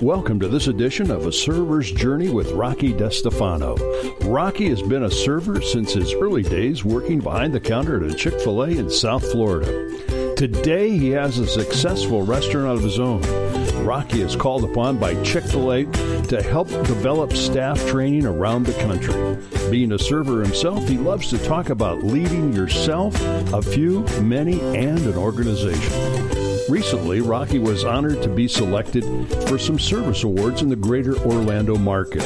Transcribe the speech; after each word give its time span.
Welcome 0.00 0.38
to 0.40 0.48
this 0.48 0.68
edition 0.68 1.10
of 1.10 1.26
A 1.26 1.32
Server's 1.32 1.90
Journey 1.90 2.28
with 2.28 2.52
Rocky 2.52 2.92
DeStefano. 2.92 3.76
Rocky 4.32 4.68
has 4.68 4.80
been 4.80 5.02
a 5.02 5.10
server 5.10 5.60
since 5.60 5.92
his 5.92 6.14
early 6.14 6.44
days 6.44 6.84
working 6.84 7.18
behind 7.18 7.52
the 7.52 7.58
counter 7.58 8.04
at 8.04 8.10
a 8.10 8.14
Chick 8.14 8.40
fil 8.40 8.62
A 8.62 8.68
in 8.68 8.88
South 8.88 9.28
Florida. 9.32 10.34
Today, 10.36 10.96
he 10.96 11.10
has 11.10 11.40
a 11.40 11.48
successful 11.48 12.22
restaurant 12.22 12.78
of 12.78 12.84
his 12.84 13.00
own. 13.00 13.22
Rocky 13.84 14.22
is 14.22 14.36
called 14.36 14.62
upon 14.62 14.98
by 14.98 15.20
Chick 15.24 15.42
fil 15.42 15.72
A 15.72 15.84
to 15.84 16.42
help 16.42 16.68
develop 16.68 17.32
staff 17.32 17.84
training 17.88 18.24
around 18.24 18.66
the 18.66 18.80
country. 18.82 19.36
Being 19.68 19.90
a 19.90 19.98
server 19.98 20.42
himself, 20.42 20.86
he 20.88 20.96
loves 20.96 21.28
to 21.30 21.38
talk 21.38 21.70
about 21.70 22.04
leading 22.04 22.52
yourself, 22.52 23.20
a 23.52 23.62
few, 23.62 24.02
many, 24.20 24.60
and 24.60 25.00
an 25.00 25.16
organization. 25.16 26.37
Recently, 26.68 27.22
Rocky 27.22 27.58
was 27.58 27.84
honored 27.84 28.22
to 28.22 28.28
be 28.28 28.46
selected 28.46 29.02
for 29.48 29.58
some 29.58 29.78
service 29.78 30.22
awards 30.22 30.60
in 30.60 30.68
the 30.68 30.76
greater 30.76 31.16
Orlando 31.20 31.76
market. 31.76 32.22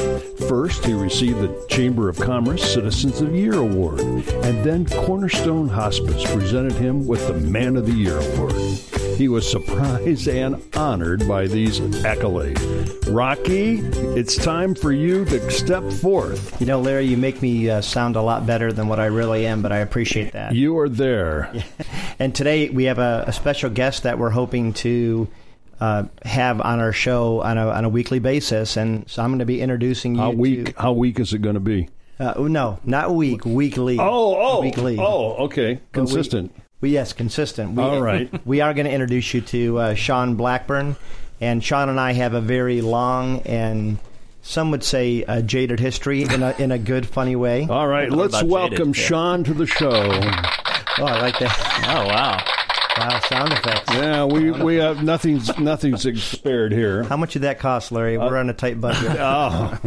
First, 0.49 0.83
he 0.83 0.91
received 0.91 1.39
the 1.39 1.65
Chamber 1.69 2.09
of 2.09 2.19
Commerce 2.19 2.73
Citizens 2.73 3.21
of 3.21 3.31
the 3.31 3.37
Year 3.37 3.53
Award, 3.53 4.01
and 4.01 4.63
then 4.65 4.85
Cornerstone 4.85 5.69
Hospice 5.69 6.29
presented 6.33 6.73
him 6.73 7.07
with 7.07 7.25
the 7.27 7.35
Man 7.35 7.77
of 7.77 7.85
the 7.85 7.93
Year 7.93 8.17
Award. 8.17 8.53
He 9.17 9.27
was 9.27 9.49
surprised 9.49 10.27
and 10.27 10.61
honored 10.75 11.27
by 11.27 11.47
these 11.47 11.79
accolades. 11.79 13.13
Rocky, 13.13 13.79
it's 14.17 14.35
time 14.35 14.73
for 14.73 14.91
you 14.91 15.23
to 15.25 15.51
step 15.51 15.83
forth. 15.93 16.59
You 16.59 16.65
know, 16.65 16.81
Larry, 16.81 17.05
you 17.05 17.17
make 17.17 17.41
me 17.41 17.69
uh, 17.69 17.81
sound 17.81 18.15
a 18.15 18.21
lot 18.21 18.45
better 18.47 18.73
than 18.73 18.87
what 18.87 18.99
I 18.99 19.05
really 19.05 19.45
am, 19.45 19.61
but 19.61 19.71
I 19.71 19.77
appreciate 19.77 20.33
that. 20.33 20.53
You 20.55 20.77
are 20.79 20.89
there. 20.89 21.53
And 22.19 22.33
today 22.35 22.69
we 22.69 22.83
have 22.85 22.99
a, 22.99 23.25
a 23.27 23.33
special 23.33 23.71
guest 23.71 24.03
that 24.03 24.19
we're 24.19 24.29
hoping 24.29 24.73
to 24.73 25.27
uh, 25.81 26.03
have 26.23 26.61
on 26.61 26.79
our 26.79 26.93
show 26.93 27.41
on 27.41 27.57
a, 27.57 27.67
on 27.69 27.85
a 27.85 27.89
weekly 27.89 28.19
basis. 28.19 28.77
And 28.77 29.09
so 29.09 29.23
I'm 29.23 29.31
going 29.31 29.39
to 29.39 29.45
be 29.45 29.61
introducing 29.61 30.15
you. 30.15 30.21
How 30.21 30.29
weak? 30.31 30.75
To, 30.75 30.81
How 30.81 30.93
weak 30.93 31.19
is 31.19 31.33
it 31.33 31.41
going 31.41 31.55
to 31.55 31.59
be? 31.59 31.89
uh, 32.19 32.33
no, 32.37 32.79
not 32.85 33.13
week, 33.13 33.45
weekly. 33.45 33.97
Oh, 33.99 34.35
oh, 34.37 34.61
weekly. 34.61 34.97
Oh, 34.99 35.45
okay, 35.45 35.79
consistent. 35.91 36.53
Well, 36.83 36.91
yes, 36.91 37.13
consistent. 37.13 37.77
We, 37.77 37.81
All 37.81 38.01
right. 38.01 38.29
We 38.45 38.59
are 38.59 38.73
going 38.73 38.87
to 38.87 38.91
introduce 38.91 39.33
you 39.33 39.39
to 39.39 39.77
uh, 39.77 39.93
Sean 39.93 40.35
Blackburn, 40.35 40.97
and 41.39 41.63
Sean 41.63 41.87
and 41.87 41.97
I 41.97 42.11
have 42.11 42.33
a 42.33 42.41
very 42.41 42.81
long 42.81 43.39
and 43.43 43.99
some 44.41 44.69
would 44.71 44.83
say 44.83 45.23
a 45.25 45.41
jaded 45.41 45.79
history 45.79 46.23
in 46.23 46.43
a 46.43 46.53
in 46.59 46.73
a 46.73 46.77
good, 46.77 47.07
funny 47.07 47.37
way. 47.37 47.65
All 47.69 47.87
right, 47.87 48.11
let's 48.11 48.43
welcome 48.43 48.91
jaded? 48.91 48.97
Yeah. 48.97 49.07
Sean 49.07 49.43
to 49.45 49.53
the 49.53 49.65
show. 49.65 49.93
Oh, 49.93 51.05
I 51.05 51.21
like 51.21 51.39
that. 51.39 51.85
Oh 51.87 52.05
wow! 52.05 52.43
Wow, 52.97 53.19
sound 53.21 53.51
effects. 53.53 53.91
Yeah, 53.93 54.25
we 54.25 54.51
we 54.51 54.75
have 54.75 55.03
nothing's 55.03 55.57
nothing's 55.57 56.03
spared 56.23 56.71
here. 56.71 57.03
How 57.03 57.17
much 57.17 57.33
did 57.33 57.41
that 57.41 57.57
cost, 57.59 57.91
Larry? 57.91 58.17
We're 58.17 58.37
on 58.37 58.49
a 58.49 58.53
tight 58.53 58.79
budget. 58.79 59.17
Oh. 59.23 59.77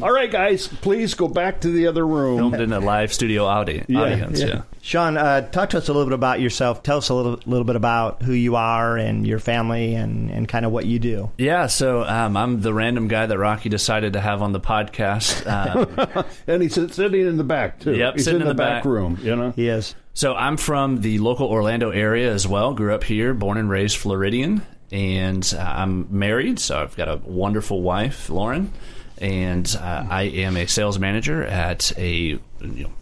All 0.00 0.12
right, 0.12 0.30
guys, 0.30 0.66
please 0.68 1.14
go 1.14 1.28
back 1.28 1.60
to 1.62 1.68
the 1.68 1.86
other 1.86 2.06
room. 2.06 2.38
Filmed 2.38 2.60
in 2.60 2.72
a 2.72 2.80
live 2.80 3.12
studio 3.12 3.44
audi- 3.46 3.84
Yeah, 3.88 4.00
audience. 4.00 4.40
yeah. 4.40 4.46
Yeah. 4.46 4.62
Sean, 4.80 5.16
uh, 5.18 5.40
talk 5.50 5.70
to 5.70 5.78
us 5.78 5.88
a 5.88 5.92
little 5.92 6.06
bit 6.06 6.14
about 6.14 6.40
yourself. 6.40 6.82
Tell 6.82 6.98
us 6.98 7.08
a 7.08 7.14
little 7.14 7.40
little 7.46 7.64
bit 7.64 7.76
about 7.76 8.22
who 8.22 8.32
you 8.32 8.56
are 8.56 8.96
and 8.96 9.26
your 9.26 9.38
family 9.38 9.94
and, 9.94 10.30
and 10.30 10.48
kind 10.48 10.64
of 10.64 10.72
what 10.72 10.86
you 10.86 10.98
do. 10.98 11.30
Yeah, 11.38 11.66
so 11.66 12.04
um, 12.04 12.36
I'm 12.36 12.60
the 12.60 12.72
random 12.72 13.08
guy 13.08 13.26
that 13.26 13.36
Rocky 13.38 13.68
decided 13.68 14.12
to 14.14 14.20
have 14.20 14.40
on 14.42 14.52
the 14.52 14.60
podcast. 14.60 15.46
Um, 15.46 16.24
And 16.46 16.62
he's 16.62 16.74
sitting 16.74 17.26
in 17.26 17.36
the 17.36 17.44
back 17.44 17.80
too. 17.80 17.94
Yep, 17.94 18.14
he's 18.14 18.24
sitting 18.24 18.40
in 18.40 18.42
in 18.42 18.48
the, 18.48 18.54
the 18.54 18.58
back, 18.58 18.82
back. 18.82 18.84
room. 18.84 19.18
You 19.22 19.36
know. 19.36 19.50
He 19.50 19.68
is. 19.68 19.94
So 20.16 20.34
I'm 20.34 20.56
from 20.56 21.02
the 21.02 21.18
local 21.18 21.46
Orlando 21.46 21.90
area 21.90 22.32
as 22.32 22.48
well. 22.48 22.72
Grew 22.72 22.94
up 22.94 23.04
here, 23.04 23.34
born 23.34 23.58
and 23.58 23.68
raised 23.68 23.98
Floridian, 23.98 24.62
and 24.90 25.54
uh, 25.54 25.60
I'm 25.60 26.06
married. 26.10 26.58
So 26.58 26.78
I've 26.78 26.96
got 26.96 27.08
a 27.08 27.16
wonderful 27.22 27.82
wife, 27.82 28.30
Lauren, 28.30 28.72
and 29.18 29.76
uh, 29.78 30.06
I 30.08 30.22
am 30.22 30.56
a 30.56 30.66
sales 30.66 30.98
manager 30.98 31.42
at 31.44 31.92
a 31.98 32.10
you 32.10 32.40
know, 32.62 32.92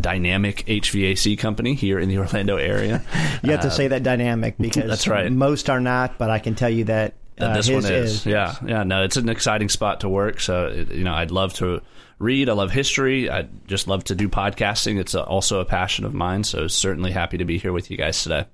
dynamic 0.00 0.64
HVAC 0.66 1.36
company 1.36 1.74
here 1.74 1.98
in 1.98 2.08
the 2.08 2.18
Orlando 2.22 2.58
area. 2.58 3.02
You 3.42 3.50
have 3.50 3.62
to 3.62 3.70
say 3.72 3.88
that 3.88 4.04
dynamic 4.04 4.54
because 4.60 4.84
Uh, 4.84 4.86
that's 4.86 5.08
right. 5.08 5.32
most 5.32 5.68
are 5.68 5.80
not, 5.80 6.16
but 6.16 6.30
I 6.30 6.38
can 6.38 6.54
tell 6.54 6.70
you 6.70 6.84
that 6.84 7.14
uh, 7.42 7.50
Uh, 7.50 7.56
this 7.56 7.70
one 7.70 7.84
is. 7.84 8.26
Yeah, 8.26 8.54
yeah. 8.64 8.82
No, 8.82 9.02
it's 9.02 9.16
an 9.16 9.28
exciting 9.28 9.68
spot 9.68 10.00
to 10.00 10.08
work. 10.08 10.40
So 10.40 10.68
you 10.90 11.04
know, 11.04 11.14
I'd 11.14 11.30
love 11.30 11.54
to 11.54 11.80
read. 12.18 12.48
I 12.48 12.52
love 12.52 12.70
history. 12.70 13.30
I 13.30 13.48
just 13.66 13.88
love 13.88 14.04
to 14.04 14.14
do 14.14 14.28
podcasting. 14.28 14.98
It's 14.98 15.14
a, 15.14 15.24
also 15.24 15.60
a 15.60 15.64
passion 15.64 16.04
of 16.04 16.14
mine. 16.14 16.44
So 16.44 16.68
certainly 16.68 17.10
happy 17.12 17.38
to 17.38 17.44
be 17.44 17.58
here 17.58 17.72
with 17.72 17.90
you 17.90 17.96
guys 17.96 18.22
today. 18.22 18.46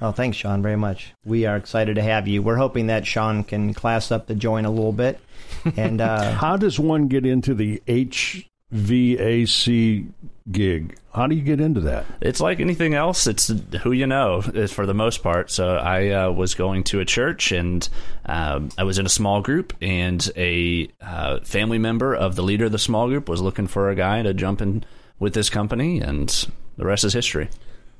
Oh, 0.00 0.12
thanks, 0.12 0.36
Sean, 0.36 0.60
very 0.62 0.76
much. 0.76 1.14
We 1.24 1.46
are 1.46 1.56
excited 1.56 1.94
to 1.96 2.02
have 2.02 2.28
you. 2.28 2.42
We're 2.42 2.56
hoping 2.56 2.88
that 2.88 3.06
Sean 3.06 3.42
can 3.44 3.72
class 3.72 4.12
up 4.12 4.26
the 4.26 4.34
joint 4.34 4.66
a 4.66 4.70
little 4.70 4.92
bit. 4.92 5.18
And 5.76 6.02
uh, 6.02 6.32
How 6.34 6.58
does 6.58 6.78
one 6.78 7.08
get 7.08 7.24
into 7.24 7.54
the 7.54 7.82
HVAC 8.72 10.08
gig? 10.50 10.96
How 11.12 11.26
do 11.26 11.34
you 11.34 11.42
get 11.42 11.60
into 11.60 11.80
that? 11.82 12.04
It's 12.20 12.40
like 12.40 12.60
anything 12.60 12.94
else. 12.94 13.26
It's 13.26 13.48
who 13.82 13.92
you 13.92 14.06
know 14.06 14.42
for 14.42 14.86
the 14.86 14.94
most 14.94 15.22
part. 15.22 15.50
So 15.50 15.76
I 15.76 16.10
uh, 16.10 16.30
was 16.30 16.54
going 16.54 16.84
to 16.84 17.00
a 17.00 17.04
church 17.04 17.52
and 17.52 17.88
um, 18.26 18.70
I 18.76 18.84
was 18.84 18.98
in 18.98 19.06
a 19.06 19.10
small 19.10 19.40
group, 19.40 19.72
and 19.80 20.28
a 20.36 20.88
uh, 21.00 21.40
family 21.40 21.78
member 21.78 22.14
of 22.14 22.36
the 22.36 22.42
leader 22.42 22.66
of 22.66 22.72
the 22.72 22.78
small 22.78 23.08
group 23.08 23.28
was 23.28 23.40
looking 23.40 23.66
for 23.66 23.90
a 23.90 23.94
guy 23.94 24.22
to 24.22 24.34
jump 24.34 24.60
in 24.60 24.84
with 25.18 25.32
this 25.32 25.48
company, 25.48 26.00
and 26.00 26.46
the 26.76 26.84
rest 26.84 27.04
is 27.04 27.12
history. 27.12 27.48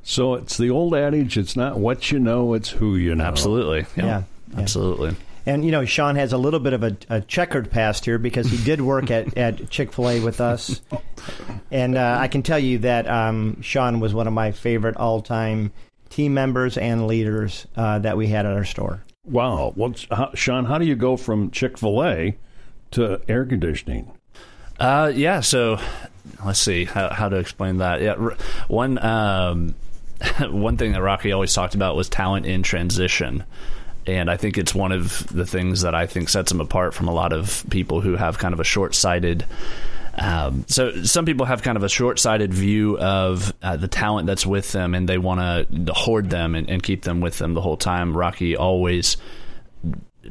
So 0.02 0.34
it's 0.34 0.58
the 0.58 0.70
old 0.70 0.94
adage: 0.94 1.38
it's 1.38 1.56
not 1.56 1.78
what 1.78 2.10
you 2.10 2.18
know, 2.18 2.54
it's 2.54 2.68
who 2.68 2.96
you 2.96 3.14
know. 3.14 3.24
Absolutely. 3.24 3.86
Yeah, 3.96 4.06
yeah. 4.06 4.22
Absolutely. 4.60 5.16
And 5.46 5.64
you 5.64 5.70
know, 5.70 5.84
Sean 5.84 6.16
has 6.16 6.32
a 6.32 6.38
little 6.38 6.60
bit 6.60 6.72
of 6.72 6.82
a, 6.82 6.96
a 7.08 7.20
checkered 7.20 7.70
past 7.70 8.04
here 8.04 8.18
because 8.18 8.50
he 8.50 8.62
did 8.64 8.80
work 8.80 9.10
at, 9.10 9.36
at 9.38 9.70
Chick 9.70 9.92
Fil 9.92 10.08
A 10.10 10.20
with 10.20 10.40
us, 10.40 10.82
and 11.70 11.96
uh, 11.96 12.18
I 12.20 12.28
can 12.28 12.42
tell 12.42 12.58
you 12.58 12.78
that 12.78 13.08
um, 13.08 13.62
Sean 13.62 14.00
was 14.00 14.12
one 14.12 14.26
of 14.26 14.32
my 14.32 14.52
favorite 14.52 14.96
all 14.96 15.22
time 15.22 15.72
team 16.10 16.34
members 16.34 16.76
and 16.76 17.06
leaders 17.06 17.66
uh, 17.76 17.98
that 18.00 18.16
we 18.16 18.26
had 18.26 18.46
at 18.46 18.52
our 18.52 18.64
store. 18.64 19.02
Wow. 19.24 19.72
Well, 19.76 19.94
how, 20.10 20.30
Sean, 20.34 20.64
how 20.64 20.78
do 20.78 20.86
you 20.86 20.94
go 20.94 21.16
from 21.16 21.50
Chick 21.50 21.78
Fil 21.78 22.04
A 22.04 22.36
to 22.92 23.20
air 23.28 23.44
conditioning? 23.44 24.12
Uh, 24.78 25.12
yeah. 25.14 25.40
So 25.40 25.78
let's 26.44 26.60
see 26.60 26.84
how, 26.84 27.12
how 27.12 27.28
to 27.28 27.36
explain 27.36 27.78
that. 27.78 28.02
Yeah. 28.02 28.14
One 28.68 28.98
um, 28.98 29.74
one 30.40 30.76
thing 30.76 30.92
that 30.92 31.02
Rocky 31.02 31.32
always 31.32 31.52
talked 31.52 31.74
about 31.74 31.96
was 31.96 32.08
talent 32.08 32.46
in 32.46 32.62
transition. 32.62 33.44
And 34.06 34.30
I 34.30 34.36
think 34.36 34.56
it's 34.58 34.74
one 34.74 34.92
of 34.92 35.26
the 35.28 35.44
things 35.44 35.82
that 35.82 35.94
I 35.94 36.06
think 36.06 36.28
sets 36.28 36.52
him 36.52 36.60
apart 36.60 36.94
from 36.94 37.08
a 37.08 37.12
lot 37.12 37.32
of 37.32 37.64
people 37.70 38.00
who 38.00 38.16
have 38.16 38.38
kind 38.38 38.54
of 38.54 38.60
a 38.60 38.64
short 38.64 38.94
sighted. 38.94 39.44
Um, 40.18 40.64
so 40.66 41.02
some 41.02 41.26
people 41.26 41.44
have 41.44 41.62
kind 41.62 41.76
of 41.76 41.82
a 41.82 41.90
short-sighted 41.90 42.54
view 42.54 42.98
of 42.98 43.52
uh, 43.62 43.76
the 43.76 43.88
talent 43.88 44.26
that's 44.26 44.46
with 44.46 44.72
them, 44.72 44.94
and 44.94 45.06
they 45.06 45.18
want 45.18 45.40
to 45.40 45.92
hoard 45.92 46.30
them 46.30 46.54
and, 46.54 46.70
and 46.70 46.82
keep 46.82 47.02
them 47.02 47.20
with 47.20 47.36
them 47.36 47.52
the 47.52 47.60
whole 47.60 47.76
time. 47.76 48.16
Rocky 48.16 48.56
always 48.56 49.18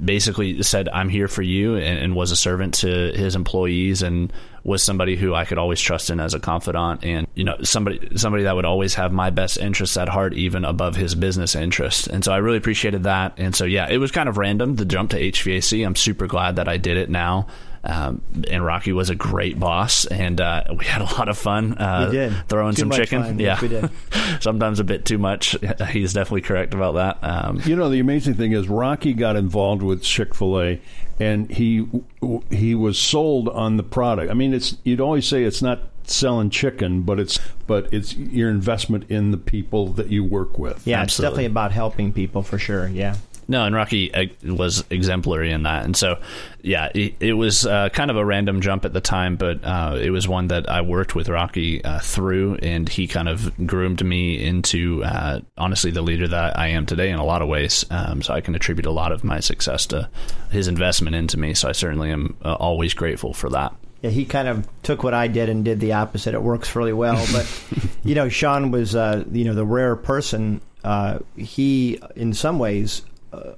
basically 0.03 0.61
said, 0.63 0.89
"I'm 0.89 1.09
here 1.09 1.27
for 1.27 1.41
you," 1.41 1.75
and, 1.75 1.99
and 1.99 2.15
was 2.15 2.31
a 2.31 2.35
servant 2.35 2.75
to 2.75 3.11
his 3.13 3.35
employees, 3.35 4.01
and 4.01 4.31
was 4.63 4.81
somebody 4.81 5.15
who 5.15 5.35
I 5.35 5.45
could 5.45 5.57
always 5.59 5.79
trust 5.79 6.09
in 6.09 6.19
as 6.19 6.33
a 6.33 6.39
confidant, 6.39 7.03
and 7.03 7.27
you 7.35 7.43
know 7.43 7.57
somebody 7.63 8.17
somebody 8.17 8.43
that 8.43 8.55
would 8.55 8.65
always 8.65 8.95
have 8.95 9.11
my 9.11 9.29
best 9.29 9.57
interests 9.57 9.95
at 9.97 10.09
heart, 10.09 10.33
even 10.33 10.65
above 10.65 10.95
his 10.95 11.15
business 11.15 11.55
interest. 11.55 12.07
And 12.07 12.23
so 12.23 12.33
I 12.33 12.37
really 12.37 12.57
appreciated 12.57 13.03
that. 13.03 13.33
And 13.37 13.55
so 13.55 13.65
yeah, 13.65 13.87
it 13.89 13.97
was 13.97 14.11
kind 14.11 14.27
of 14.27 14.37
random 14.37 14.75
the 14.75 14.85
jump 14.85 15.11
to 15.11 15.19
HVAC. 15.19 15.85
I'm 15.85 15.95
super 15.95 16.27
glad 16.27 16.55
that 16.55 16.67
I 16.67 16.77
did 16.77 16.97
it 16.97 17.09
now. 17.09 17.47
Um, 17.85 18.21
and 18.49 18.65
Rocky 18.65 18.93
was 18.93 19.09
a 19.11 19.15
great 19.15 19.59
boss, 19.59 20.05
and 20.05 20.41
uh, 20.41 20.63
we 20.77 20.85
had 20.85 21.01
a 21.01 21.05
lot 21.05 21.29
of 21.29 21.37
fun. 21.37 21.77
Uh, 21.77 22.07
We 22.09 22.17
did. 22.17 22.33
throwing 22.49 22.73
Too 22.73 22.79
some 22.79 22.87
much 22.89 22.97
chicken. 22.97 23.23
fun. 23.23 23.39
Yeah, 23.39 23.59
Yes, 23.59 23.61
we 23.61 23.67
did. 23.67 23.89
Sometimes 24.41 24.79
a 24.79 24.83
bit 24.83 25.05
too 25.05 25.17
much. 25.19 25.55
He's 25.91 26.13
definitely 26.13 26.41
correct 26.41 26.73
about 26.73 26.95
that. 26.95 27.17
Um, 27.21 27.61
You 27.65 27.75
know, 27.75 27.89
the 27.89 27.99
amazing 27.99 28.33
thing 28.35 28.53
is 28.53 28.67
Rocky 28.67 29.13
got 29.13 29.35
involved 29.35 29.83
with 29.83 30.01
Chick 30.01 30.33
Fil 30.33 30.59
A, 30.61 30.81
and 31.19 31.49
he 31.51 31.87
he 32.49 32.73
was 32.75 32.97
sold 32.97 33.49
on 33.49 33.77
the 33.77 33.83
product. 33.83 34.31
I 34.31 34.33
mean, 34.33 34.53
it's 34.53 34.77
you'd 34.83 34.99
always 35.01 35.27
say 35.27 35.43
it's 35.43 35.61
not 35.61 35.83
selling 36.07 36.49
chicken, 36.49 37.03
but 37.03 37.19
it's 37.19 37.39
but 37.67 37.91
it's 37.93 38.15
your 38.15 38.49
investment 38.49 39.05
in 39.09 39.31
the 39.31 39.37
people 39.37 39.87
that 39.93 40.07
you 40.07 40.23
work 40.23 40.57
with. 40.59 40.85
Yeah, 40.87 41.03
it's 41.03 41.17
definitely 41.17 41.45
about 41.45 41.71
helping 41.71 42.11
people 42.13 42.41
for 42.41 42.57
sure. 42.57 42.87
Yeah. 42.87 43.15
No, 43.47 43.63
and 43.65 43.75
Rocky 43.75 44.13
uh, 44.13 44.25
was 44.43 44.83
exemplary 44.89 45.51
in 45.51 45.63
that, 45.63 45.85
and 45.85 45.95
so 45.95 46.19
yeah, 46.61 46.89
it, 46.95 47.15
it 47.19 47.33
was 47.33 47.65
uh, 47.65 47.89
kind 47.89 48.09
of 48.09 48.17
a 48.17 48.25
random 48.25 48.61
jump 48.61 48.85
at 48.85 48.93
the 48.93 49.01
time, 49.01 49.35
but 49.35 49.63
uh, 49.63 49.97
it 50.01 50.09
was 50.09 50.27
one 50.27 50.47
that 50.47 50.67
I 50.67 50.81
worked 50.81 51.13
with 51.13 51.29
Rocky 51.29 51.83
uh, 51.83 51.99
through, 51.99 52.55
and 52.55 52.89
he 52.89 53.07
kind 53.07 53.29
of 53.29 53.55
groomed 53.67 54.03
me 54.03 54.43
into 54.43 55.03
uh, 55.03 55.41
honestly 55.57 55.91
the 55.91 56.01
leader 56.01 56.27
that 56.27 56.57
I 56.57 56.69
am 56.69 56.87
today 56.87 57.11
in 57.11 57.19
a 57.19 57.23
lot 57.23 57.43
of 57.43 57.47
ways. 57.47 57.85
Um, 57.91 58.23
so 58.23 58.33
I 58.33 58.41
can 58.41 58.55
attribute 58.55 58.87
a 58.87 58.91
lot 58.91 59.11
of 59.11 59.23
my 59.23 59.39
success 59.39 59.85
to 59.87 60.09
his 60.49 60.67
investment 60.67 61.15
into 61.15 61.37
me. 61.37 61.53
So 61.53 61.69
I 61.69 61.73
certainly 61.73 62.11
am 62.11 62.35
uh, 62.43 62.55
always 62.55 62.95
grateful 62.95 63.33
for 63.33 63.49
that. 63.51 63.75
Yeah, 64.01 64.09
he 64.09 64.25
kind 64.25 64.47
of 64.47 64.67
took 64.81 65.03
what 65.03 65.13
I 65.13 65.27
did 65.27 65.49
and 65.49 65.63
did 65.63 65.79
the 65.79 65.93
opposite. 65.93 66.33
It 66.33 66.41
works 66.41 66.75
really 66.75 66.93
well. 66.93 67.23
But, 67.31 67.63
you 68.03 68.15
know, 68.15 68.29
Sean 68.29 68.71
was, 68.71 68.95
uh, 68.95 69.23
you 69.31 69.45
know, 69.45 69.53
the 69.53 69.65
rare 69.65 69.95
person. 69.95 70.61
Uh, 70.83 71.19
he, 71.35 71.99
in 72.15 72.33
some 72.33 72.59
ways, 72.59 73.01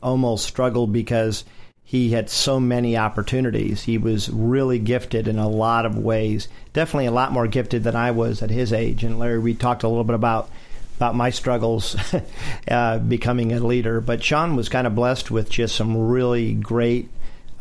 almost 0.02 0.46
struggled 0.46 0.92
because 0.94 1.44
he 1.84 2.12
had 2.12 2.30
so 2.30 2.60
many 2.60 2.98
opportunities. 2.98 3.84
He 3.84 3.98
was 3.98 4.30
really 4.30 4.78
gifted 4.78 5.28
in 5.28 5.40
a 5.40 5.48
lot 5.48 5.86
of 5.86 5.98
ways. 5.98 6.50
Definitely 6.74 7.06
a 7.06 7.12
lot 7.12 7.32
more 7.32 7.48
gifted 7.48 7.84
than 7.86 7.96
I 7.96 8.12
was 8.12 8.42
at 8.42 8.50
his 8.50 8.74
age. 8.74 9.06
And 9.06 9.18
Larry, 9.18 9.40
we 9.40 9.54
talked 9.54 9.84
a 9.84 9.88
little 9.88 10.04
bit 10.04 10.16
about 10.16 10.50
about 10.98 11.16
my 11.16 11.30
struggles 11.30 11.96
uh, 12.68 12.98
becoming 13.00 13.54
a 13.54 13.60
leader. 13.60 14.02
But 14.02 14.24
Sean 14.24 14.56
was 14.56 14.68
kind 14.68 14.86
of 14.86 14.96
blessed 14.96 15.32
with 15.32 15.50
just 15.50 15.76
some 15.76 15.96
really 15.96 16.54
great 16.54 17.10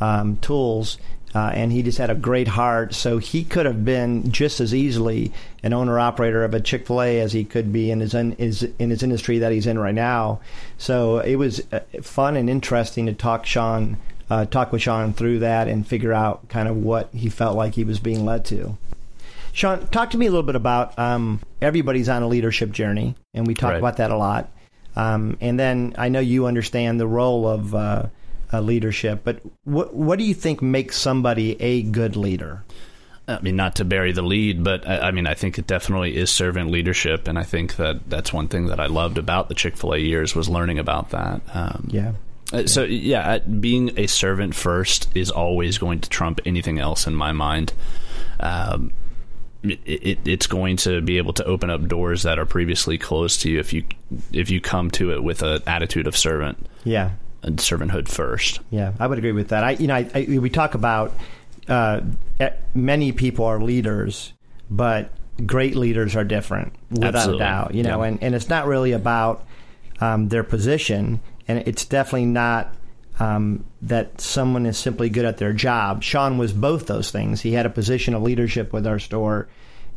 um, 0.00 0.38
tools. 0.38 0.98
Uh, 1.36 1.50
and 1.50 1.70
he 1.70 1.82
just 1.82 1.98
had 1.98 2.08
a 2.08 2.14
great 2.14 2.48
heart. 2.48 2.94
So 2.94 3.18
he 3.18 3.44
could 3.44 3.66
have 3.66 3.84
been 3.84 4.32
just 4.32 4.58
as 4.58 4.74
easily 4.74 5.32
an 5.62 5.74
owner 5.74 5.98
operator 6.00 6.44
of 6.44 6.54
a 6.54 6.60
Chick 6.60 6.86
Fil 6.86 7.02
A 7.02 7.20
as 7.20 7.32
he 7.34 7.44
could 7.44 7.74
be 7.74 7.90
in 7.90 8.00
his, 8.00 8.14
in 8.14 8.32
his 8.32 8.62
in 8.78 8.88
his 8.88 9.02
industry 9.02 9.38
that 9.40 9.52
he's 9.52 9.66
in 9.66 9.78
right 9.78 9.94
now. 9.94 10.40
So 10.78 11.18
it 11.18 11.36
was 11.36 11.60
uh, 11.72 11.80
fun 12.00 12.36
and 12.38 12.48
interesting 12.48 13.04
to 13.04 13.12
talk 13.12 13.44
Sean 13.44 13.98
uh, 14.30 14.46
talk 14.46 14.72
with 14.72 14.80
Sean 14.80 15.12
through 15.12 15.40
that 15.40 15.68
and 15.68 15.86
figure 15.86 16.14
out 16.14 16.48
kind 16.48 16.68
of 16.68 16.76
what 16.78 17.10
he 17.12 17.28
felt 17.28 17.54
like 17.54 17.74
he 17.74 17.84
was 17.84 18.00
being 18.00 18.24
led 18.24 18.46
to. 18.46 18.78
Sean, 19.52 19.86
talk 19.88 20.10
to 20.12 20.18
me 20.18 20.26
a 20.26 20.30
little 20.30 20.42
bit 20.42 20.56
about 20.56 20.98
um, 20.98 21.40
everybody's 21.60 22.08
on 22.08 22.22
a 22.22 22.28
leadership 22.28 22.70
journey, 22.72 23.14
and 23.34 23.46
we 23.46 23.52
talk 23.52 23.72
Right. 23.72 23.78
about 23.78 23.98
that 23.98 24.10
a 24.10 24.16
lot. 24.16 24.48
Um, 24.96 25.36
and 25.42 25.60
then 25.60 25.94
I 25.98 26.08
know 26.08 26.20
you 26.20 26.46
understand 26.46 26.98
the 26.98 27.06
role 27.06 27.46
of 27.46 27.74
uh, 27.74 28.06
uh, 28.52 28.60
leadership, 28.60 29.20
but 29.24 29.40
what 29.64 29.94
what 29.94 30.18
do 30.18 30.24
you 30.24 30.34
think 30.34 30.62
makes 30.62 30.96
somebody 30.96 31.60
a 31.60 31.82
good 31.82 32.16
leader? 32.16 32.62
I 33.28 33.40
mean, 33.40 33.56
not 33.56 33.76
to 33.76 33.84
bury 33.84 34.12
the 34.12 34.22
lead, 34.22 34.62
but 34.62 34.86
I, 34.86 35.08
I 35.08 35.10
mean, 35.10 35.26
I 35.26 35.34
think 35.34 35.58
it 35.58 35.66
definitely 35.66 36.16
is 36.16 36.30
servant 36.30 36.70
leadership, 36.70 37.26
and 37.26 37.38
I 37.38 37.42
think 37.42 37.76
that 37.76 38.08
that's 38.08 38.32
one 38.32 38.46
thing 38.46 38.66
that 38.66 38.78
I 38.78 38.86
loved 38.86 39.18
about 39.18 39.48
the 39.48 39.54
Chick 39.54 39.76
Fil 39.76 39.94
A 39.94 39.98
years 39.98 40.34
was 40.34 40.48
learning 40.48 40.78
about 40.78 41.10
that. 41.10 41.40
Um, 41.52 41.88
Yeah, 41.90 42.12
Uh, 42.52 42.66
So 42.66 42.84
yeah, 42.84 43.38
being 43.38 43.98
a 43.98 44.06
servant 44.06 44.54
first 44.54 45.08
is 45.14 45.30
always 45.30 45.78
going 45.78 46.00
to 46.00 46.08
trump 46.08 46.40
anything 46.46 46.78
else 46.78 47.08
in 47.08 47.14
my 47.16 47.32
mind. 47.32 47.72
Um, 48.38 48.92
it, 49.64 49.80
it, 49.84 50.18
it's 50.24 50.46
going 50.46 50.76
to 50.78 51.00
be 51.00 51.18
able 51.18 51.32
to 51.32 51.44
open 51.44 51.70
up 51.70 51.88
doors 51.88 52.22
that 52.22 52.38
are 52.38 52.46
previously 52.46 52.98
closed 52.98 53.40
to 53.40 53.50
you 53.50 53.58
if 53.58 53.72
you 53.72 53.84
if 54.32 54.50
you 54.50 54.60
come 54.60 54.90
to 54.92 55.12
it 55.12 55.24
with 55.24 55.42
an 55.42 55.62
attitude 55.66 56.06
of 56.06 56.16
servant 56.16 56.64
yeah, 56.84 57.12
and 57.46 57.58
servanthood 57.58 58.08
first. 58.08 58.60
yeah. 58.70 58.92
I 58.98 59.06
would 59.06 59.18
agree 59.18 59.32
with 59.32 59.48
that. 59.48 59.64
I, 59.64 59.70
you 59.72 59.86
know, 59.86 59.94
I, 59.94 60.10
I, 60.14 60.38
we 60.38 60.50
talk 60.50 60.74
about 60.74 61.12
uh, 61.68 62.00
eh, 62.40 62.50
many 62.74 63.12
people 63.12 63.44
are 63.46 63.60
leaders, 63.60 64.32
but 64.70 65.10
great 65.44 65.76
leaders 65.76 66.16
are 66.16 66.24
different, 66.24 66.72
without 66.90 67.14
Absolutely. 67.14 67.42
a 67.44 67.46
doubt. 67.48 67.74
You 67.74 67.82
know, 67.84 68.02
Yeah. 68.02 68.08
and, 68.08 68.22
and 68.22 68.34
it's 68.34 68.48
not 68.48 68.66
really 68.66 68.92
about 68.92 69.46
um, 70.00 70.28
their 70.28 70.44
position, 70.44 71.20
and 71.48 71.60
it's 71.66 71.84
definitely 71.84 72.26
not 72.26 72.74
um, 73.18 73.64
that 73.82 74.20
someone 74.20 74.66
is 74.66 74.76
simply 74.76 75.08
good 75.08 75.24
at 75.24 75.38
their 75.38 75.52
job. 75.52 76.02
Sean 76.02 76.36
was 76.38 76.52
both 76.52 76.86
those 76.86 77.10
things. 77.10 77.40
He 77.40 77.52
had 77.52 77.64
a 77.64 77.70
position 77.70 78.12
of 78.14 78.22
leadership 78.22 78.72
with 78.72 78.86
our 78.86 78.98
store, 78.98 79.48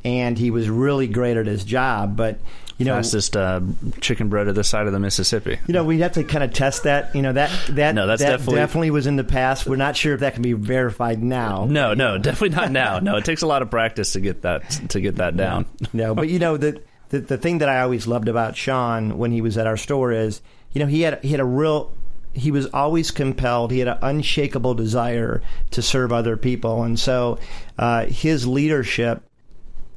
and 0.06 0.38
he 0.38 0.52
was 0.52 0.70
really 0.70 1.08
great 1.08 1.36
at 1.36 1.46
his 1.48 1.64
job. 1.66 2.16
But 2.16 2.40
you 2.80 2.86
know, 2.86 2.96
Fastest 2.96 3.38
uh, 3.38 3.62
chicken 4.02 4.30
breader 4.30 4.56
this 4.56 4.68
side 4.70 4.88
of 4.88 4.94
the 4.94 5.00
Mississippi. 5.00 5.60
you 5.68 5.74
know, 5.74 5.84
we 5.84 6.00
have 6.00 6.14
to 6.14 6.24
kind 6.24 6.44
of 6.44 6.52
test 6.54 6.84
that. 6.84 7.14
You 7.14 7.22
know, 7.22 7.34
that 7.34 7.52
that 7.72 7.94
No, 7.94 8.08
that's 8.08 8.22
that 8.24 8.40
definitely- 8.48 8.90
was 8.90 9.06
in 9.06 9.18
the 9.18 9.24
past. 9.24 9.68
We're 9.68 9.76
not 9.76 9.96
sure 9.96 10.14
if 10.16 10.22
that 10.22 10.34
can 10.34 10.42
be 10.42 10.54
verified 10.54 11.22
now. 11.22 11.66
No, 11.70 11.94
no, 11.94 12.18
definitely 12.18 12.56
not 12.56 12.72
now. 12.72 13.00
No, 13.00 13.18
it 13.18 13.26
takes 13.26 13.42
a 13.44 13.48
lot 13.48 13.62
of 13.62 13.70
practice 13.70 14.14
to 14.14 14.22
get 14.22 14.42
that 14.42 14.64
to 14.90 15.00
get 15.02 15.18
that 15.18 15.38
down. 15.38 15.66
No, 15.94 16.16
but 16.16 16.30
you 16.30 16.40
know 16.40 16.58
the, 16.58 16.82
the 17.10 17.20
the 17.20 17.38
thing 17.38 17.58
that 17.60 17.70
I 17.70 17.82
always 17.82 18.08
loved 18.08 18.28
about 18.30 18.56
Sean 18.56 19.18
when 19.18 19.32
he 19.32 19.42
was 19.42 19.58
at 19.58 19.68
our 19.68 19.78
store 19.78 20.12
is, 20.12 20.42
you 20.72 20.80
know, 20.80 20.88
he 20.88 21.02
had 21.02 21.22
he 21.24 21.30
had 21.30 21.40
a 21.42 21.46
real 21.46 21.92
he 22.34 22.52
was 22.52 22.68
always 22.68 23.12
compelled. 23.12 23.72
He 23.72 23.80
had 23.80 23.88
an 23.90 23.98
unshakable 24.02 24.76
desire 24.76 25.42
to 25.72 25.82
serve 25.82 26.14
other 26.14 26.38
people, 26.38 26.84
and 26.84 26.98
so 26.98 27.40
uh, 27.78 28.06
his 28.06 28.48
leadership 28.48 29.24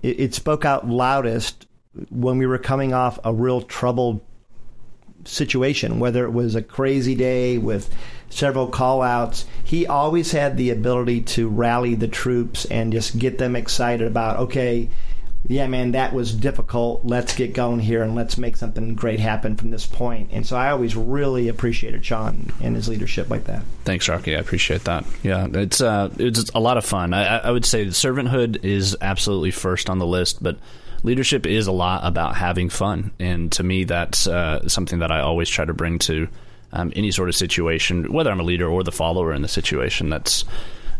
it, 0.02 0.18
it 0.18 0.34
spoke 0.34 0.64
out 0.64 0.88
loudest 0.88 1.66
when 2.10 2.38
we 2.38 2.46
were 2.46 2.58
coming 2.58 2.94
off 2.94 3.18
a 3.24 3.32
real 3.32 3.62
troubled 3.62 4.20
situation, 5.24 6.00
whether 6.00 6.24
it 6.24 6.30
was 6.30 6.54
a 6.54 6.62
crazy 6.62 7.14
day 7.14 7.58
with 7.58 7.94
several 8.30 8.66
call 8.66 9.02
outs, 9.02 9.44
he 9.62 9.86
always 9.86 10.32
had 10.32 10.56
the 10.56 10.70
ability 10.70 11.20
to 11.20 11.48
rally 11.48 11.94
the 11.94 12.08
troops 12.08 12.64
and 12.66 12.92
just 12.92 13.18
get 13.18 13.38
them 13.38 13.54
excited 13.54 14.06
about, 14.06 14.38
okay, 14.38 14.88
yeah, 15.48 15.66
man, 15.66 15.92
that 15.92 16.12
was 16.12 16.32
difficult. 16.32 17.04
Let's 17.04 17.34
get 17.34 17.52
going 17.52 17.80
here 17.80 18.02
and 18.02 18.14
let's 18.14 18.38
make 18.38 18.56
something 18.56 18.94
great 18.94 19.18
happen 19.18 19.56
from 19.56 19.70
this 19.70 19.86
point. 19.86 20.30
And 20.32 20.46
so 20.46 20.56
I 20.56 20.70
always 20.70 20.94
really 20.94 21.48
appreciated 21.48 22.04
Sean 22.04 22.52
and 22.62 22.76
his 22.76 22.88
leadership 22.88 23.28
like 23.28 23.44
that. 23.44 23.62
Thanks, 23.84 24.08
Rocky. 24.08 24.36
I 24.36 24.38
appreciate 24.38 24.84
that. 24.84 25.04
Yeah, 25.24 25.48
it's 25.52 25.80
uh, 25.80 26.10
it's 26.16 26.48
a 26.54 26.60
lot 26.60 26.76
of 26.76 26.84
fun. 26.84 27.12
I, 27.12 27.38
I 27.38 27.50
would 27.50 27.64
say 27.64 27.86
servanthood 27.86 28.64
is 28.64 28.96
absolutely 29.00 29.50
first 29.50 29.90
on 29.90 29.98
the 29.98 30.06
list, 30.06 30.40
but 30.42 30.58
leadership 31.02 31.46
is 31.46 31.66
a 31.66 31.72
lot 31.72 32.04
about 32.04 32.36
having 32.36 32.68
fun, 32.68 33.12
and 33.18 33.50
to 33.52 33.62
me, 33.62 33.84
that's 33.84 34.26
uh, 34.26 34.68
something 34.68 35.00
that 35.00 35.10
I 35.10 35.20
always 35.20 35.48
try 35.48 35.64
to 35.64 35.74
bring 35.74 35.98
to 36.00 36.28
um, 36.72 36.92
any 36.96 37.10
sort 37.10 37.28
of 37.28 37.34
situation, 37.34 38.12
whether 38.12 38.30
I'm 38.30 38.40
a 38.40 38.44
leader 38.44 38.68
or 38.68 38.82
the 38.82 38.92
follower 38.92 39.32
in 39.32 39.42
the 39.42 39.48
situation. 39.48 40.08
That's 40.08 40.44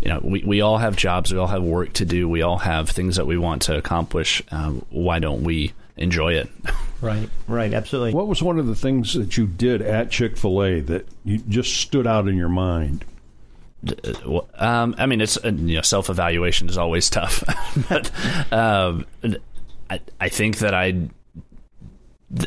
you 0.03 0.09
know, 0.09 0.21
we, 0.23 0.43
we 0.43 0.61
all 0.61 0.79
have 0.79 0.97
jobs, 0.97 1.33
we 1.33 1.39
all 1.39 1.47
have 1.47 1.63
work 1.63 1.93
to 1.95 2.05
do, 2.05 2.29
we 2.29 2.43
all 2.43 2.59
have 2.59 2.91
things 2.91 3.17
that 3.17 3.27
we 3.27 3.39
want 3.39 3.63
to 3.63 3.77
accomplish. 3.77 4.43
Um, 4.51 4.85
why 4.91 5.21
don't 5.21 5.45
we 5.45 5.73
enjoy 5.97 6.35
it? 6.35 6.49
Right, 7.03 7.29
right, 7.49 7.75
absolutely. 7.75 8.15
What 8.15 8.29
was 8.29 8.45
one 8.45 8.61
of 8.61 8.69
the 8.69 8.77
things 8.77 9.15
that 9.15 9.37
you 9.37 9.49
did 9.49 9.83
at 9.83 10.13
Chick 10.13 10.37
fil 10.37 10.63
A 10.63 10.79
that 10.83 11.05
you 11.25 11.39
just 11.39 11.79
stood 11.79 12.07
out 12.07 12.29
in 12.29 12.37
your 12.37 12.49
mind? 12.49 13.05
Um, 14.55 14.95
I 14.97 15.07
mean, 15.07 15.21
it's 15.21 15.37
uh, 15.37 15.49
you 15.49 15.75
know, 15.75 15.83
self 15.83 16.09
evaluation 16.09 16.69
is 16.69 16.79
always 16.79 17.11
tough, 17.11 17.43
but 17.89 18.09
um, 18.53 19.05
I, 19.93 20.01
I 20.21 20.29
think 20.29 20.59
that 20.59 20.75
I, 20.75 21.09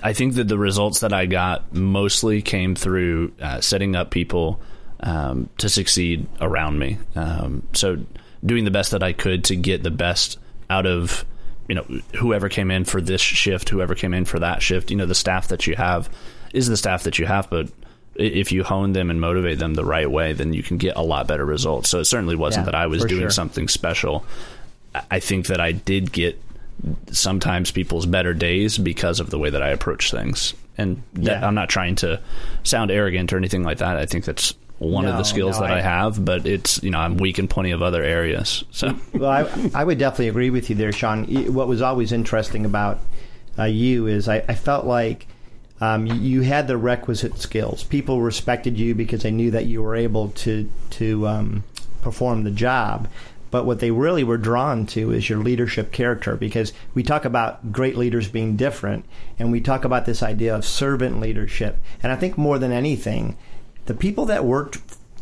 I 0.04 0.14
think 0.14 0.34
that 0.36 0.48
the 0.48 0.58
results 0.58 1.02
that 1.02 1.14
I 1.14 1.26
got 1.28 1.74
mostly 1.74 2.42
came 2.42 2.76
through 2.76 3.34
uh, 3.42 3.62
setting 3.62 3.96
up 3.96 4.10
people 4.10 4.60
um, 5.02 5.50
to 5.60 5.70
succeed 5.70 6.28
around 6.42 6.80
me. 6.80 6.98
Um, 7.16 7.68
so 7.74 7.98
doing 8.44 8.66
the 8.66 8.72
best 8.72 8.92
that 8.92 9.04
I 9.04 9.14
could 9.14 9.44
to 9.46 9.56
get 9.56 9.84
the 9.84 9.92
best 9.92 10.40
out 10.70 10.86
of 10.88 11.24
you 11.68 11.76
know 11.76 11.86
whoever 12.16 12.50
came 12.50 12.72
in 12.72 12.86
for 12.86 13.00
this 13.02 13.22
shift, 13.22 13.70
whoever 13.70 13.94
came 13.96 14.14
in 14.14 14.26
for 14.26 14.40
that 14.40 14.62
shift. 14.62 14.90
You 14.92 14.98
know, 14.98 15.06
the 15.06 15.16
staff 15.16 15.50
that 15.50 15.68
you 15.68 15.76
have 15.76 16.10
is 16.54 16.68
the 16.68 16.78
staff 16.78 17.04
that 17.04 17.20
you 17.20 17.26
have, 17.26 17.50
but 17.50 17.70
if 18.16 18.52
you 18.52 18.64
hone 18.64 18.94
them 18.94 19.10
and 19.10 19.20
motivate 19.20 19.60
them 19.60 19.74
the 19.74 19.84
right 19.86 20.10
way, 20.10 20.34
then 20.34 20.54
you 20.54 20.64
can 20.64 20.78
get 20.78 20.96
a 20.96 21.02
lot 21.04 21.28
better 21.28 21.46
results. 21.46 21.90
So 21.90 22.00
it 22.00 22.06
certainly 22.06 22.36
wasn't 22.36 22.64
Yeah, 22.66 22.72
that 22.72 22.76
I 22.76 22.88
was 22.88 23.04
doing 23.04 23.22
sure. 23.22 23.30
something 23.30 23.68
special. 23.68 24.26
I- 24.96 25.04
I 25.12 25.20
think 25.20 25.48
that 25.48 25.60
I 25.60 25.74
did 25.74 26.12
get 26.14 26.42
sometimes 27.12 27.72
people's 27.72 28.06
better 28.06 28.34
days 28.34 28.78
because 28.78 29.20
of 29.20 29.30
the 29.30 29.40
way 29.40 29.50
that 29.50 29.62
I 29.64 29.70
approach 29.70 30.12
things. 30.12 30.54
And 30.78 31.02
that, 31.14 31.40
Yeah. 31.42 31.48
I'm 31.48 31.56
not 31.56 31.70
trying 31.70 31.96
to 31.98 32.20
sound 32.64 32.92
arrogant 32.92 33.32
or 33.34 33.38
anything 33.38 33.64
like 33.64 33.78
that. 33.80 33.98
I 33.98 34.06
think 34.06 34.26
that's 34.26 34.54
one 34.78 35.06
of 35.06 35.16
the 35.16 35.24
skills 35.24 35.56
no, 35.60 35.68
that 35.68 35.72
I, 35.74 35.78
I- 35.78 35.82
have, 35.82 36.24
but 36.24 36.46
it's 36.46 36.84
you 36.84 36.92
know 36.92 37.00
I'm 37.00 37.16
weak 37.18 37.40
in 37.40 37.48
plenty 37.48 37.72
of 37.72 37.82
other 37.82 38.04
areas. 38.04 38.66
So 38.72 38.94
well, 39.14 39.30
I, 39.32 39.72
I 39.74 39.84
would 39.86 39.98
definitely 39.98 40.28
agree 40.28 40.50
with 40.50 40.70
you 40.70 40.76
there, 40.76 40.92
Sean. 40.92 41.24
What 41.54 41.68
was 41.70 41.82
always 41.82 42.12
interesting 42.12 42.66
about 42.66 43.00
uh, 43.58 43.64
you 43.64 44.08
is 44.08 44.28
I, 44.28 44.44
I 44.50 44.54
felt 44.56 44.86
like 44.86 45.28
um, 45.80 46.06
you- 46.08 46.16
you 46.16 46.42
had 46.42 46.68
the 46.68 46.76
requisite 46.76 47.38
skills. 47.38 47.86
People 47.86 48.22
respected 48.22 48.78
you 48.78 48.94
because 48.96 49.24
they 49.24 49.32
knew 49.32 49.52
that 49.52 49.66
you 49.66 49.82
were 49.82 49.96
able 49.96 50.30
to 50.32 50.70
to 50.92 51.26
um, 51.26 51.64
perform 52.02 52.44
the 52.44 52.52
job. 52.52 53.08
But 53.56 53.66
what 53.66 53.80
they 53.80 53.90
really 53.90 54.26
were 54.26 54.38
drawn 54.38 54.86
to 54.88 55.12
is 55.12 55.30
your 55.30 55.40
leadership 55.40 55.94
character 55.94 56.36
because 56.36 56.74
we 56.94 57.04
talk 57.04 57.24
about 57.24 57.72
great 57.72 57.96
leaders 57.96 58.28
being 58.28 58.58
different 58.58 59.06
and 59.40 59.50
we 59.50 59.62
talk 59.62 59.86
about 59.86 60.06
this 60.06 60.22
idea 60.22 60.54
of 60.54 60.66
servant 60.66 61.22
leadership. 61.22 61.78
And 62.04 62.12
I 62.12 62.18
think 62.18 62.38
more 62.38 62.60
than 62.60 62.74
anything, 62.74 63.38
the 63.86 63.94
people 63.94 64.26
that 64.26 64.44
worked 64.44 64.80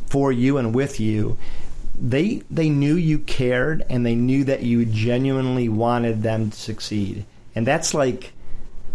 for 0.07 0.31
you 0.31 0.57
and 0.57 0.73
with 0.73 0.99
you 0.99 1.37
they 2.01 2.41
they 2.49 2.69
knew 2.69 2.95
you 2.95 3.19
cared 3.19 3.85
and 3.87 4.03
they 4.03 4.15
knew 4.15 4.43
that 4.45 4.63
you 4.63 4.83
genuinely 4.83 5.69
wanted 5.69 6.23
them 6.23 6.49
to 6.49 6.57
succeed 6.57 7.23
and 7.53 7.67
that's 7.67 7.93
like 7.93 8.33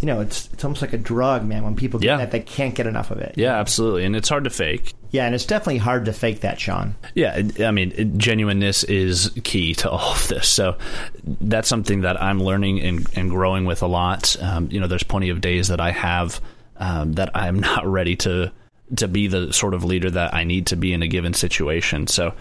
you 0.00 0.06
know 0.06 0.20
it's 0.20 0.48
it's 0.52 0.64
almost 0.64 0.82
like 0.82 0.92
a 0.92 0.98
drug 0.98 1.44
man 1.46 1.62
when 1.62 1.76
people 1.76 2.00
get 2.00 2.06
Yeah. 2.08 2.16
that 2.16 2.32
they 2.32 2.40
can't 2.40 2.74
get 2.74 2.88
enough 2.88 3.12
of 3.12 3.18
it 3.18 3.34
yeah, 3.36 3.56
absolutely, 3.56 4.04
and 4.04 4.16
it's 4.16 4.28
hard 4.28 4.42
to 4.44 4.50
fake. 4.50 4.94
Yeah 5.10 5.24
and 5.24 5.34
it's 5.34 5.46
definitely 5.46 5.78
hard 5.78 6.04
to 6.04 6.12
fake 6.12 6.40
that 6.40 6.60
sean 6.60 6.94
Yeah, 7.14 7.42
I 7.60 7.70
mean, 7.70 8.18
genuineness 8.18 8.84
is 8.84 9.32
key 9.42 9.74
to 9.74 9.90
all 9.90 10.12
of 10.12 10.28
this. 10.28 10.48
So 10.48 10.76
that's 11.24 11.68
something 11.68 12.02
that 12.02 12.20
I'm 12.22 12.40
learning 12.40 12.80
and, 12.80 13.06
and 13.16 13.30
growing 13.30 13.64
with 13.64 13.82
a 13.82 13.86
lot. 13.86 14.36
Um, 14.40 14.68
you 14.70 14.80
know, 14.80 14.86
there's 14.86 15.02
plenty 15.02 15.30
of 15.30 15.40
days 15.40 15.68
that 15.68 15.80
I 15.80 15.90
have 15.90 16.40
um, 16.76 17.14
that 17.14 17.30
I'm 17.34 17.58
not 17.60 17.86
ready 17.86 18.16
to 18.16 18.52
to 18.96 19.08
be 19.08 19.26
the 19.26 19.52
sort 19.52 19.74
of 19.74 19.84
leader 19.84 20.10
that 20.10 20.32
I 20.32 20.44
need 20.44 20.68
to 20.68 20.76
be 20.76 20.92
in 20.92 21.02
a 21.02 21.08
given 21.08 21.34
situation. 21.34 22.06
So 22.06 22.34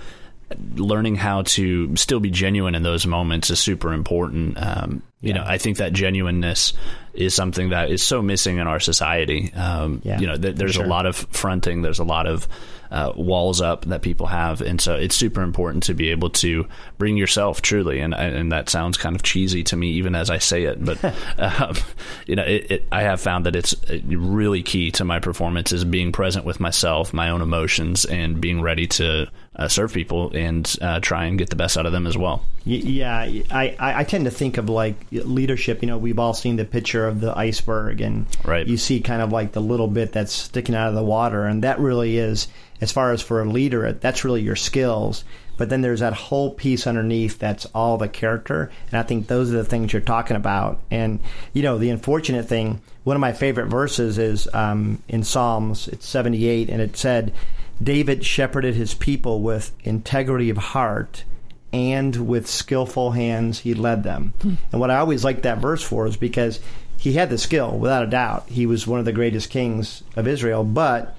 learning 0.75 1.15
how 1.15 1.41
to 1.41 1.93
still 1.97 2.21
be 2.21 2.29
genuine 2.29 2.73
in 2.73 2.83
those 2.83 3.05
moments 3.05 3.49
is 3.49 3.59
super 3.59 3.91
important. 3.91 4.57
Um, 4.57 5.03
You 5.19 5.33
know, 5.33 5.43
I 5.45 5.57
think 5.57 5.77
that 5.77 5.93
genuineness 5.93 6.73
is 7.13 7.33
something 7.33 7.69
that 7.69 7.89
is 7.89 8.03
so 8.03 8.21
missing 8.21 8.59
in 8.59 8.67
our 8.67 8.79
society. 8.79 9.51
Um, 9.53 10.01
Yeah, 10.03 10.19
you 10.19 10.27
know, 10.27 10.37
th- 10.37 10.55
there's 10.55 10.75
sure. 10.75 10.85
a 10.85 10.87
lot 10.87 11.07
of 11.07 11.15
fronting, 11.15 11.81
there's 11.81 11.97
a 11.97 12.03
lot 12.03 12.27
of 12.27 12.47
uh, 12.91 13.11
walls 13.15 13.59
up 13.59 13.85
that 13.85 14.01
people 14.03 14.27
have, 14.27 14.61
and 14.61 14.79
so 14.79 14.93
it's 14.93 15.15
super 15.15 15.41
important 15.41 15.83
to 15.83 15.95
be 15.95 16.09
able 16.11 16.29
to 16.29 16.67
bring 16.99 17.17
yourself 17.17 17.61
truly. 17.61 17.99
And 17.99 18.13
and 18.13 18.51
that 18.51 18.69
sounds 18.69 18.97
kind 18.97 19.15
of 19.15 19.23
cheesy 19.23 19.63
to 19.63 19.75
me, 19.75 19.93
even 19.93 20.13
as 20.13 20.29
I 20.29 20.37
say 20.37 20.65
it, 20.65 20.83
but 20.85 21.03
um, 21.39 21.75
you 22.27 22.35
know, 22.35 22.43
it, 22.45 22.71
it, 22.71 22.83
I 22.91 23.01
have 23.01 23.19
found 23.19 23.47
that 23.47 23.55
it's 23.55 23.75
really 24.05 24.61
key 24.61 24.91
to 24.91 25.03
my 25.03 25.19
performance 25.19 25.71
is 25.71 25.83
being 25.83 26.11
present 26.11 26.45
with 26.45 26.59
myself, 26.59 27.11
my 27.11 27.29
own 27.29 27.41
emotions, 27.41 28.05
and 28.05 28.39
being 28.39 28.61
ready 28.61 28.85
to 28.87 29.29
uh, 29.55 29.67
serve 29.67 29.91
people 29.91 30.31
and 30.35 30.75
uh, 30.81 30.99
try 30.99 31.25
and 31.25 31.39
get 31.39 31.49
the 31.49 31.55
best 31.55 31.77
out 31.77 31.87
of 31.87 31.91
them 31.91 32.05
as 32.05 32.17
well. 32.17 32.45
Yeah, 32.63 33.19
I 33.49 33.75
I 33.79 34.03
tend 34.03 34.25
to 34.25 34.31
think 34.31 34.57
of 34.57 34.69
like 34.69 34.95
leadership. 35.11 35.81
You 35.81 35.87
know, 35.87 35.97
we've 35.97 36.19
all 36.19 36.33
seen 36.33 36.55
the 36.55 36.65
picture 36.65 37.07
of 37.07 37.19
the 37.21 37.37
iceberg, 37.37 38.01
and 38.01 38.25
Right. 38.45 38.67
you 38.67 38.77
see 38.77 38.99
kind 38.99 39.21
of 39.21 39.31
like 39.31 39.51
the 39.51 39.61
little 39.61 39.87
bit 39.87 40.11
that's 40.11 40.33
sticking 40.33 40.75
out 40.75 40.89
of 40.89 40.95
the 40.95 41.03
water, 41.03 41.45
and 41.45 41.63
that 41.63 41.79
really 41.79 42.17
is, 42.17 42.47
as 42.81 42.91
far 42.91 43.11
as 43.11 43.21
for 43.21 43.41
a 43.41 43.45
leader, 43.45 43.91
that's 43.93 44.23
really 44.23 44.41
your 44.41 44.55
skills. 44.55 45.23
But 45.57 45.69
then 45.69 45.81
there's 45.81 46.01
that 46.01 46.13
whole 46.13 46.51
piece 46.51 46.85
underneath 46.85 47.39
that's 47.39 47.65
all 47.73 47.97
the 47.97 48.07
character, 48.07 48.69
and 48.91 48.99
I 48.99 49.03
think 49.03 49.25
those 49.27 49.51
are 49.51 49.57
the 49.57 49.63
things 49.65 49.91
you're 49.91 50.01
talking 50.03 50.37
about. 50.37 50.79
And 50.91 51.19
you 51.53 51.63
know, 51.63 51.79
the 51.79 51.89
unfortunate 51.89 52.47
thing, 52.47 52.79
one 53.03 53.15
of 53.15 53.21
my 53.21 53.33
favorite 53.33 53.65
verses 53.67 54.19
is 54.19 54.47
um, 54.53 55.01
in 55.07 55.23
Psalms. 55.23 55.87
It's 55.87 56.07
78, 56.07 56.69
and 56.69 56.79
it 56.79 56.95
said, 56.95 57.33
"David 57.81 58.23
shepherded 58.23 58.75
his 58.75 58.93
people 58.93 59.41
with 59.41 59.71
integrity 59.83 60.51
of 60.51 60.57
heart." 60.57 61.23
And 61.73 62.27
with 62.27 62.47
skillful 62.47 63.11
hands 63.11 63.59
he 63.59 63.73
led 63.73 64.03
them. 64.03 64.33
And 64.71 64.79
what 64.79 64.89
I 64.91 64.97
always 64.97 65.23
liked 65.23 65.43
that 65.43 65.57
verse 65.59 65.83
for 65.83 66.07
is 66.07 66.17
because 66.17 66.59
he 66.97 67.13
had 67.13 67.29
the 67.29 67.37
skill, 67.37 67.77
without 67.77 68.03
a 68.03 68.07
doubt. 68.07 68.47
He 68.49 68.65
was 68.65 68.87
one 68.87 68.99
of 68.99 69.05
the 69.05 69.11
greatest 69.11 69.49
kings 69.49 70.03
of 70.15 70.27
Israel, 70.27 70.63
but 70.63 71.15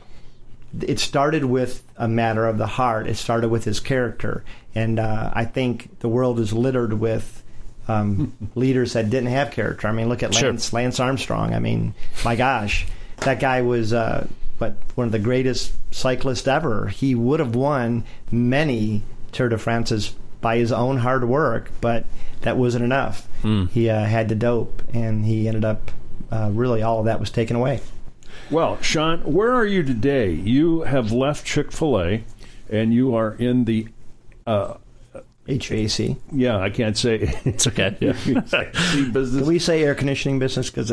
it 0.81 0.99
started 0.99 1.45
with 1.45 1.83
a 1.97 2.09
matter 2.09 2.47
of 2.47 2.59
the 2.59 2.67
heart. 2.67 3.07
It 3.07 3.17
started 3.17 3.49
with 3.49 3.65
his 3.65 3.79
character. 3.81 4.43
And 4.75 4.99
uh, 4.99 5.31
I 5.35 5.45
think 5.45 5.99
the 6.01 6.09
world 6.09 6.41
is 6.41 6.53
littered 6.53 6.95
with 6.95 7.43
um, 7.87 8.33
leaders 8.55 8.95
that 8.95 9.09
didn't 9.09 9.31
have 9.31 9.51
character. 9.53 9.87
I 9.89 9.93
mean, 9.93 10.09
look 10.09 10.23
at 10.23 10.35
Sure. 10.35 10.51
Lance, 10.51 10.73
Lance 10.73 11.01
Armstrong. 11.01 11.55
I 11.55 11.59
mean, 11.59 11.95
my 12.25 12.37
gosh, 12.37 12.87
that 13.19 13.39
guy 13.41 13.63
was 13.63 13.93
uh, 13.93 14.27
but 14.59 14.77
one 14.95 15.07
of 15.07 15.13
the 15.13 15.19
greatest 15.19 15.73
cyclists 15.93 16.47
ever. 16.49 16.89
He 16.89 17.15
would 17.15 17.41
have 17.41 17.55
won 17.55 18.05
many 18.31 19.03
Tour 19.33 19.49
de 19.49 19.59
France's 19.59 20.15
by 20.41 20.59
his 20.59 20.73
own 20.73 20.99
hard 20.99 21.25
work, 21.29 21.71
but 21.81 22.05
that 22.43 22.57
wasn't 22.57 22.85
enough. 22.85 23.29
He 23.67 23.89
uh, 23.89 24.05
had 24.05 24.29
to 24.29 24.35
dope, 24.35 24.83
and 24.93 25.25
he 25.25 25.47
ended 25.49 25.65
up 25.65 25.91
uh, 26.31 26.51
really 26.53 26.83
all 26.83 27.01
of 27.01 27.05
that 27.07 27.21
was 27.21 27.31
taken 27.31 27.57
away. 27.57 27.81
Well, 28.51 28.81
Sean, 28.81 29.21
where 29.21 29.53
are 29.53 29.67
you 29.67 29.83
today? 29.83 30.31
You 30.31 30.83
have 30.83 31.13
left 31.13 31.45
Chick 31.45 31.73
fil 31.73 32.01
A 32.01 32.25
and 32.71 32.93
you 32.95 33.15
are 33.15 33.33
in 33.35 33.65
the, 33.65 33.89
HVAC. 35.49 36.17
yeah, 36.33 36.59
I 36.59 36.69
can't 36.71 36.97
say. 36.97 37.35
It's 37.45 37.67
okay. 37.67 37.97
Yeah. 38.01 38.13
Can 39.13 39.47
we 39.47 39.59
say 39.59 39.83
air 39.83 39.95
conditioning 39.95 40.39
business? 40.39 40.71
Because 40.71 40.91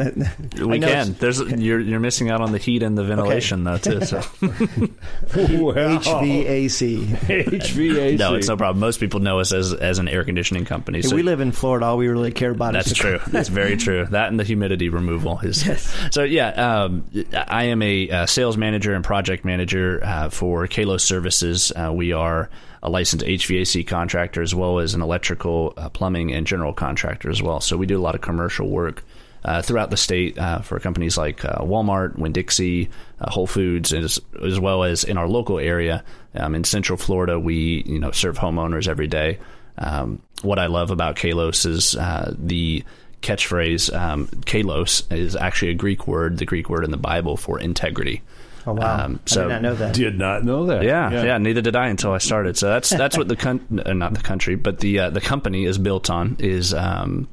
We 0.59 0.79
can. 0.79 1.13
There's 1.19 1.39
you're 1.39 1.79
you're 1.79 1.99
missing 1.99 2.29
out 2.29 2.41
on 2.41 2.51
the 2.51 2.57
heat 2.57 2.81
and 2.81 2.97
the 2.97 3.03
ventilation 3.03 3.63
though 3.63 3.77
too. 3.77 4.01
So 4.05 4.21
Well, 4.41 5.75
HVAC. 5.99 7.05
HVAC. 7.05 8.17
no, 8.17 8.35
it's 8.35 8.47
no 8.47 8.57
problem. 8.57 8.79
Most 8.79 8.99
people 8.99 9.19
know 9.19 9.39
us 9.39 9.51
as 9.51 9.73
as 9.73 9.99
an 9.99 10.07
air 10.07 10.23
conditioning 10.23 10.65
company. 10.65 11.01
So 11.01 11.15
we 11.15 11.23
live 11.23 11.41
in 11.41 11.51
Florida. 11.51 11.85
All 11.87 11.97
we 11.97 12.07
really 12.07 12.31
care 12.31 12.51
about 12.51 12.73
That's 12.73 12.87
is 12.87 12.93
the 12.93 12.99
true. 12.99 13.19
That's 13.27 13.49
very 13.49 13.77
true. 13.77 14.05
That 14.05 14.29
and 14.29 14.39
the 14.39 14.43
humidity 14.43 14.89
removal 14.89 15.39
is. 15.41 15.65
So 16.11 16.23
yeah, 16.23 16.49
um, 16.49 17.05
I 17.33 17.65
am 17.65 17.81
a 17.81 18.09
uh, 18.09 18.25
sales 18.25 18.57
manager 18.57 18.93
and 18.93 19.03
project 19.03 19.43
manager 19.45 20.01
uh, 20.03 20.29
for 20.29 20.67
Kalos 20.67 21.01
Services. 21.01 21.71
Uh, 21.75 21.91
we 21.93 22.13
are 22.13 22.49
a 22.85 22.89
licensed 22.89 23.25
HVAC 23.25 23.85
contractor 23.87 24.43
as 24.43 24.53
well 24.53 24.77
as 24.77 24.93
an 24.93 25.01
electrical, 25.01 25.73
uh, 25.75 25.89
plumbing, 25.89 26.31
and 26.31 26.45
general 26.45 26.71
contractor 26.71 27.31
as 27.31 27.41
well. 27.41 27.59
So 27.59 27.77
we 27.77 27.87
do 27.87 27.97
a 27.97 28.01
lot 28.01 28.15
of 28.15 28.21
commercial 28.21 28.69
work. 28.69 29.03
Uh, 29.43 29.61
throughout 29.61 29.91
the 29.91 29.97
state 29.97 30.39
uh, 30.39 30.59
for 30.61 30.79
companies 30.79 31.19
like 31.19 31.45
uh, 31.45 31.59
Walmart, 31.59 32.17
Winn 32.17 32.31
Dixie, 32.31 32.89
uh, 33.21 33.29
Whole 33.29 33.45
Foods, 33.45 33.93
as, 33.93 34.19
as 34.43 34.59
well 34.59 34.83
as 34.83 35.03
in 35.03 35.19
our 35.19 35.27
local 35.27 35.59
area 35.59 36.03
um, 36.33 36.55
in 36.55 36.63
Central 36.63 36.97
Florida, 36.97 37.39
we 37.39 37.83
you 37.85 37.99
know 37.99 38.09
serve 38.09 38.39
homeowners 38.39 38.87
every 38.87 39.05
day. 39.05 39.37
Um, 39.77 40.19
what 40.41 40.57
I 40.57 40.65
love 40.65 40.89
about 40.89 41.15
Kalos 41.15 41.67
is 41.67 41.95
uh, 41.95 42.33
the 42.39 42.83
catchphrase 43.21 43.95
um, 43.95 44.27
kalos 44.45 45.11
is 45.11 45.35
actually 45.35 45.71
a 45.71 45.75
Greek 45.75 46.07
word, 46.07 46.39
the 46.39 46.45
Greek 46.45 46.67
word 46.67 46.83
in 46.83 46.89
the 46.89 46.97
Bible 46.97 47.37
for 47.37 47.59
integrity. 47.59 48.23
Oh 48.67 48.73
wow! 48.73 49.05
Um, 49.05 49.19
I 49.31 49.33
did 49.33 49.47
not 49.47 49.61
know 49.61 49.75
that. 49.75 49.93
Did 49.93 50.17
not 50.17 50.43
know 50.43 50.65
that. 50.67 50.83
Yeah, 50.83 51.23
yeah, 51.23 51.37
Neither 51.37 51.61
did 51.61 51.75
I 51.75 51.87
until 51.87 52.11
I 52.13 52.17
started. 52.17 52.57
So 52.57 52.67
that's 52.69 52.89
that's 52.89 53.17
what 53.17 53.27
the 53.27 53.35
con- 53.35 53.83
uh, 53.85 53.93
not 53.93 54.13
the 54.13 54.21
country, 54.21 54.55
but 54.55 54.79
the 54.79 54.99
uh, 54.99 55.09
the 55.11 55.21
company 55.21 55.65
is 55.65 55.77
built 55.77 56.09
on 56.09 56.37
is 56.39 56.73
um, 56.73 57.27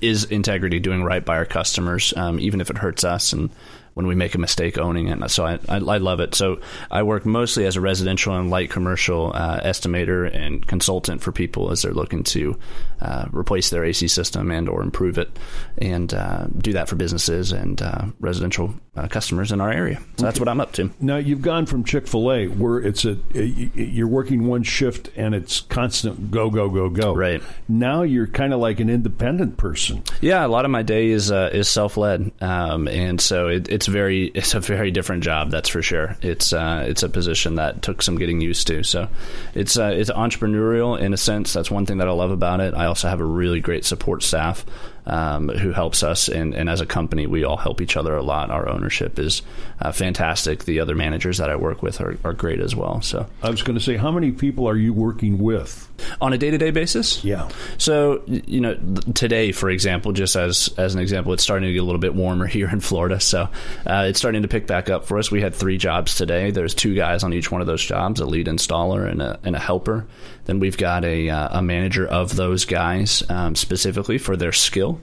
is 0.00 0.24
integrity, 0.24 0.80
doing 0.80 1.02
right 1.02 1.24
by 1.24 1.36
our 1.36 1.44
customers, 1.44 2.14
um, 2.16 2.40
even 2.40 2.60
if 2.60 2.70
it 2.70 2.78
hurts 2.78 3.04
us, 3.04 3.32
and 3.32 3.50
when 3.94 4.06
we 4.06 4.14
make 4.14 4.34
a 4.34 4.38
mistake, 4.38 4.76
owning 4.76 5.08
it. 5.08 5.30
So 5.30 5.46
I, 5.46 5.58
I, 5.68 5.76
I 5.76 5.98
love 5.98 6.20
it. 6.20 6.34
So 6.34 6.60
I 6.90 7.02
work 7.02 7.24
mostly 7.24 7.66
as 7.66 7.76
a 7.76 7.80
residential 7.80 8.36
and 8.36 8.50
light 8.50 8.70
commercial 8.70 9.32
uh, 9.34 9.60
estimator 9.60 10.32
and 10.34 10.66
consultant 10.66 11.22
for 11.22 11.32
people 11.32 11.70
as 11.70 11.82
they're 11.82 11.94
looking 11.94 12.24
to 12.24 12.58
uh, 13.00 13.26
replace 13.32 13.70
their 13.70 13.84
AC 13.84 14.08
system 14.08 14.50
and 14.50 14.68
or 14.68 14.82
improve 14.82 15.18
it, 15.18 15.38
and 15.78 16.12
uh, 16.12 16.46
do 16.58 16.72
that 16.72 16.88
for 16.88 16.96
businesses 16.96 17.52
and 17.52 17.80
uh, 17.82 18.06
residential 18.20 18.74
uh, 18.96 19.08
customers 19.08 19.52
in 19.52 19.60
our 19.60 19.70
area. 19.70 20.00
So 20.16 20.24
that's 20.24 20.38
what 20.38 20.48
I'm 20.48 20.60
up 20.60 20.72
to. 20.72 20.90
Now 21.00 21.16
you've 21.16 21.42
gone 21.42 21.66
from 21.66 21.84
Chick 21.84 22.06
Fil 22.06 22.32
A, 22.32 22.46
where 22.46 22.78
it's 22.78 23.04
a 23.04 23.18
you're 23.34 24.08
working 24.08 24.46
one 24.46 24.62
shift 24.62 25.10
and 25.16 25.34
it's 25.34 25.60
constant 25.62 26.30
go 26.30 26.50
go 26.50 26.68
go 26.68 26.88
go. 26.88 27.14
Right. 27.14 27.42
Now 27.68 28.02
you're 28.02 28.26
kind 28.26 28.52
of 28.52 28.60
like 28.60 28.80
an 28.80 28.88
independent 28.88 29.56
person. 29.56 30.02
Yeah, 30.20 30.46
a 30.46 30.48
lot 30.48 30.64
of 30.64 30.70
my 30.70 30.82
day 30.82 31.10
is 31.10 31.30
uh, 31.30 31.50
is 31.52 31.68
self 31.68 31.96
led, 31.96 32.32
um, 32.40 32.88
and 32.88 33.20
so 33.20 33.48
it, 33.48 33.68
it's 33.84 33.92
very 33.92 34.24
it's 34.28 34.54
a 34.54 34.60
very 34.60 34.90
different 34.90 35.22
job. 35.22 35.50
That's 35.50 35.68
for 35.68 35.82
sure. 35.82 36.16
It's 36.22 36.54
uh, 36.54 36.86
it's 36.88 37.02
a 37.02 37.08
position 37.10 37.56
that 37.56 37.82
took 37.82 38.00
some 38.00 38.16
getting 38.16 38.40
used 38.40 38.66
to. 38.68 38.82
So 38.82 39.08
it's 39.54 39.76
uh, 39.76 39.92
it's 39.94 40.10
entrepreneurial 40.10 40.98
in 40.98 41.12
a 41.12 41.18
sense. 41.18 41.52
That's 41.52 41.70
one 41.70 41.84
thing 41.84 41.98
that 41.98 42.08
I 42.08 42.12
love 42.12 42.30
about 42.30 42.60
it. 42.60 42.72
I 42.72 42.86
also 42.86 43.08
have 43.08 43.20
a 43.20 43.24
really 43.24 43.60
great 43.60 43.84
support 43.84 44.22
staff 44.22 44.64
um, 45.06 45.48
who 45.48 45.72
helps 45.72 46.02
us, 46.02 46.28
and, 46.28 46.54
and 46.54 46.68
as 46.68 46.80
a 46.80 46.86
company, 46.86 47.26
we 47.26 47.44
all 47.44 47.56
help 47.56 47.80
each 47.80 47.96
other 47.96 48.16
a 48.16 48.22
lot. 48.22 48.50
Our 48.50 48.68
ownership 48.68 49.18
is 49.18 49.42
uh, 49.80 49.92
fantastic. 49.92 50.64
The 50.64 50.80
other 50.80 50.94
managers 50.94 51.38
that 51.38 51.50
I 51.50 51.56
work 51.56 51.82
with 51.82 52.00
are, 52.00 52.16
are 52.24 52.32
great 52.32 52.60
as 52.60 52.74
well. 52.74 53.02
So 53.02 53.26
I 53.42 53.50
was 53.50 53.62
going 53.62 53.78
to 53.78 53.84
say, 53.84 53.96
how 53.96 54.10
many 54.10 54.32
people 54.32 54.68
are 54.68 54.76
you 54.76 54.92
working 54.92 55.38
with? 55.38 55.88
on 56.20 56.32
a 56.32 56.38
day 56.38 56.50
to 56.50 56.58
day 56.58 56.70
basis, 56.70 57.24
Yeah. 57.24 57.48
So 57.78 58.22
you 58.26 58.60
know, 58.60 58.74
today, 59.14 59.52
for 59.52 59.70
example, 59.70 60.12
just 60.12 60.36
as 60.36 60.72
as 60.76 60.94
an 60.94 61.00
example, 61.00 61.32
it's 61.32 61.42
starting 61.42 61.68
to 61.68 61.72
get 61.72 61.78
a 61.78 61.84
little 61.84 62.00
bit 62.00 62.14
warmer 62.14 62.46
here 62.54 62.68
in 62.68 62.80
Florida, 62.80 63.20
so 63.20 63.48
uh, 63.86 64.06
it's 64.08 64.18
starting 64.18 64.42
to 64.42 64.48
pick 64.48 64.66
back 64.66 64.90
up 64.90 65.06
for 65.06 65.18
us. 65.18 65.30
We 65.30 65.40
had 65.40 65.54
three 65.54 65.78
jobs 65.78 66.14
today. 66.14 66.50
There's 66.50 66.74
two 66.74 66.94
guys 66.94 67.22
on 67.22 67.32
each 67.32 67.50
one 67.50 67.60
of 67.60 67.66
those 67.66 67.84
jobs: 67.84 68.20
a 68.20 68.26
lead 68.26 68.46
installer 68.46 69.08
and 69.08 69.22
a 69.22 69.38
and 69.44 69.56
a 69.56 69.58
helper. 69.58 70.06
Then 70.46 70.60
we've 70.60 70.76
got 70.76 71.04
a 71.04 71.30
uh, 71.30 71.58
a 71.58 71.62
manager 71.62 72.06
of 72.06 72.34
those 72.34 72.64
guys 72.64 73.22
um, 73.28 73.54
specifically 73.54 74.18
for 74.18 74.36
their 74.36 74.52
skill, 74.52 74.93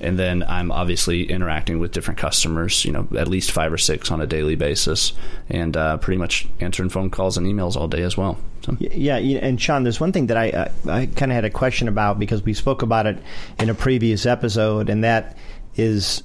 and 0.00 0.18
then 0.18 0.42
I'm 0.42 0.70
obviously 0.72 1.30
interacting 1.30 1.78
with 1.78 1.92
different 1.92 2.18
customers. 2.18 2.84
You 2.84 2.92
know, 2.92 3.08
at 3.16 3.28
least 3.28 3.50
five 3.52 3.72
or 3.72 3.78
six 3.78 4.10
on 4.10 4.20
a 4.20 4.26
daily 4.26 4.56
basis, 4.56 5.12
and 5.48 5.76
uh, 5.76 5.98
pretty 5.98 6.18
much 6.18 6.48
answering 6.60 6.88
phone 6.88 7.10
calls 7.10 7.36
and 7.36 7.46
emails 7.46 7.76
all 7.76 7.88
day 7.88 8.02
as 8.02 8.16
well. 8.16 8.38
So. 8.64 8.76
Yeah, 8.78 9.16
and 9.16 9.60
Sean, 9.60 9.84
there's 9.84 10.00
one 10.00 10.12
thing 10.12 10.26
that 10.26 10.36
I 10.36 10.50
uh, 10.50 10.72
I 10.88 11.06
kind 11.06 11.32
of 11.32 11.36
had 11.36 11.44
a 11.44 11.50
question 11.50 11.88
about 11.88 12.18
because 12.18 12.42
we 12.42 12.54
spoke 12.54 12.82
about 12.82 13.06
it 13.06 13.18
in 13.58 13.70
a 13.70 13.74
previous 13.74 14.26
episode, 14.26 14.90
and 14.90 15.04
that 15.04 15.36
is 15.76 16.22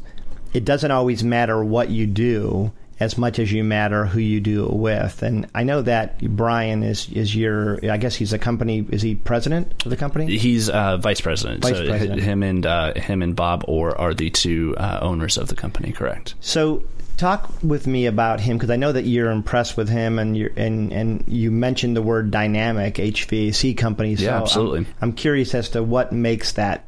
it 0.53 0.65
doesn't 0.65 0.91
always 0.91 1.23
matter 1.23 1.63
what 1.63 1.89
you 1.89 2.07
do 2.07 2.71
as 2.99 3.17
much 3.17 3.39
as 3.39 3.51
you 3.51 3.63
matter 3.63 4.05
who 4.05 4.19
you 4.19 4.39
do 4.39 4.65
it 4.65 4.73
with. 4.73 5.21
And 5.21 5.47
I 5.53 5.63
know 5.63 5.81
that 5.81 6.19
Bryan 6.21 6.83
is 6.83 7.09
is 7.09 7.35
your 7.35 7.79
I 7.89 7.97
guess 7.97 8.15
he's 8.15 8.33
a 8.33 8.39
company 8.39 8.85
is 8.89 9.01
he 9.01 9.15
president 9.15 9.85
of 9.85 9.89
the 9.89 9.97
company? 9.97 10.37
He's 10.37 10.69
uh, 10.69 10.97
vice 10.97 11.21
president. 11.21 11.61
Vice 11.61 11.77
so 11.77 11.87
president. 11.87 12.21
him 12.21 12.43
and 12.43 12.65
uh, 12.65 12.93
him 12.93 13.21
and 13.21 13.35
Bob 13.35 13.65
Orr 13.67 13.97
are 13.97 14.13
the 14.13 14.29
two 14.29 14.75
uh, 14.77 14.99
owners 15.01 15.37
of 15.37 15.47
the 15.47 15.55
company. 15.55 15.91
Correct. 15.91 16.35
So 16.39 16.83
talk 17.17 17.51
with 17.63 17.87
me 17.87 18.05
about 18.05 18.39
him 18.39 18.57
because 18.57 18.69
I 18.69 18.75
know 18.75 18.91
that 18.91 19.05
you're 19.05 19.31
impressed 19.31 19.77
with 19.77 19.89
him 19.89 20.19
and 20.19 20.37
you 20.37 20.51
and 20.55 20.91
and 20.91 21.23
you 21.27 21.51
mentioned 21.51 21.95
the 21.95 22.01
word 22.01 22.31
dynamic 22.31 22.95
HVAC 22.95 23.77
company. 23.77 24.15
So 24.15 24.23
Yeah, 24.23 24.33
I'm- 24.33 24.41
absolutely. 24.43 24.85
I'm, 25.01 25.13
curious 25.13 25.55
as 25.55 25.69
to 25.69 25.83
what 25.83 26.11
makes 26.11 26.53
that 26.53 26.83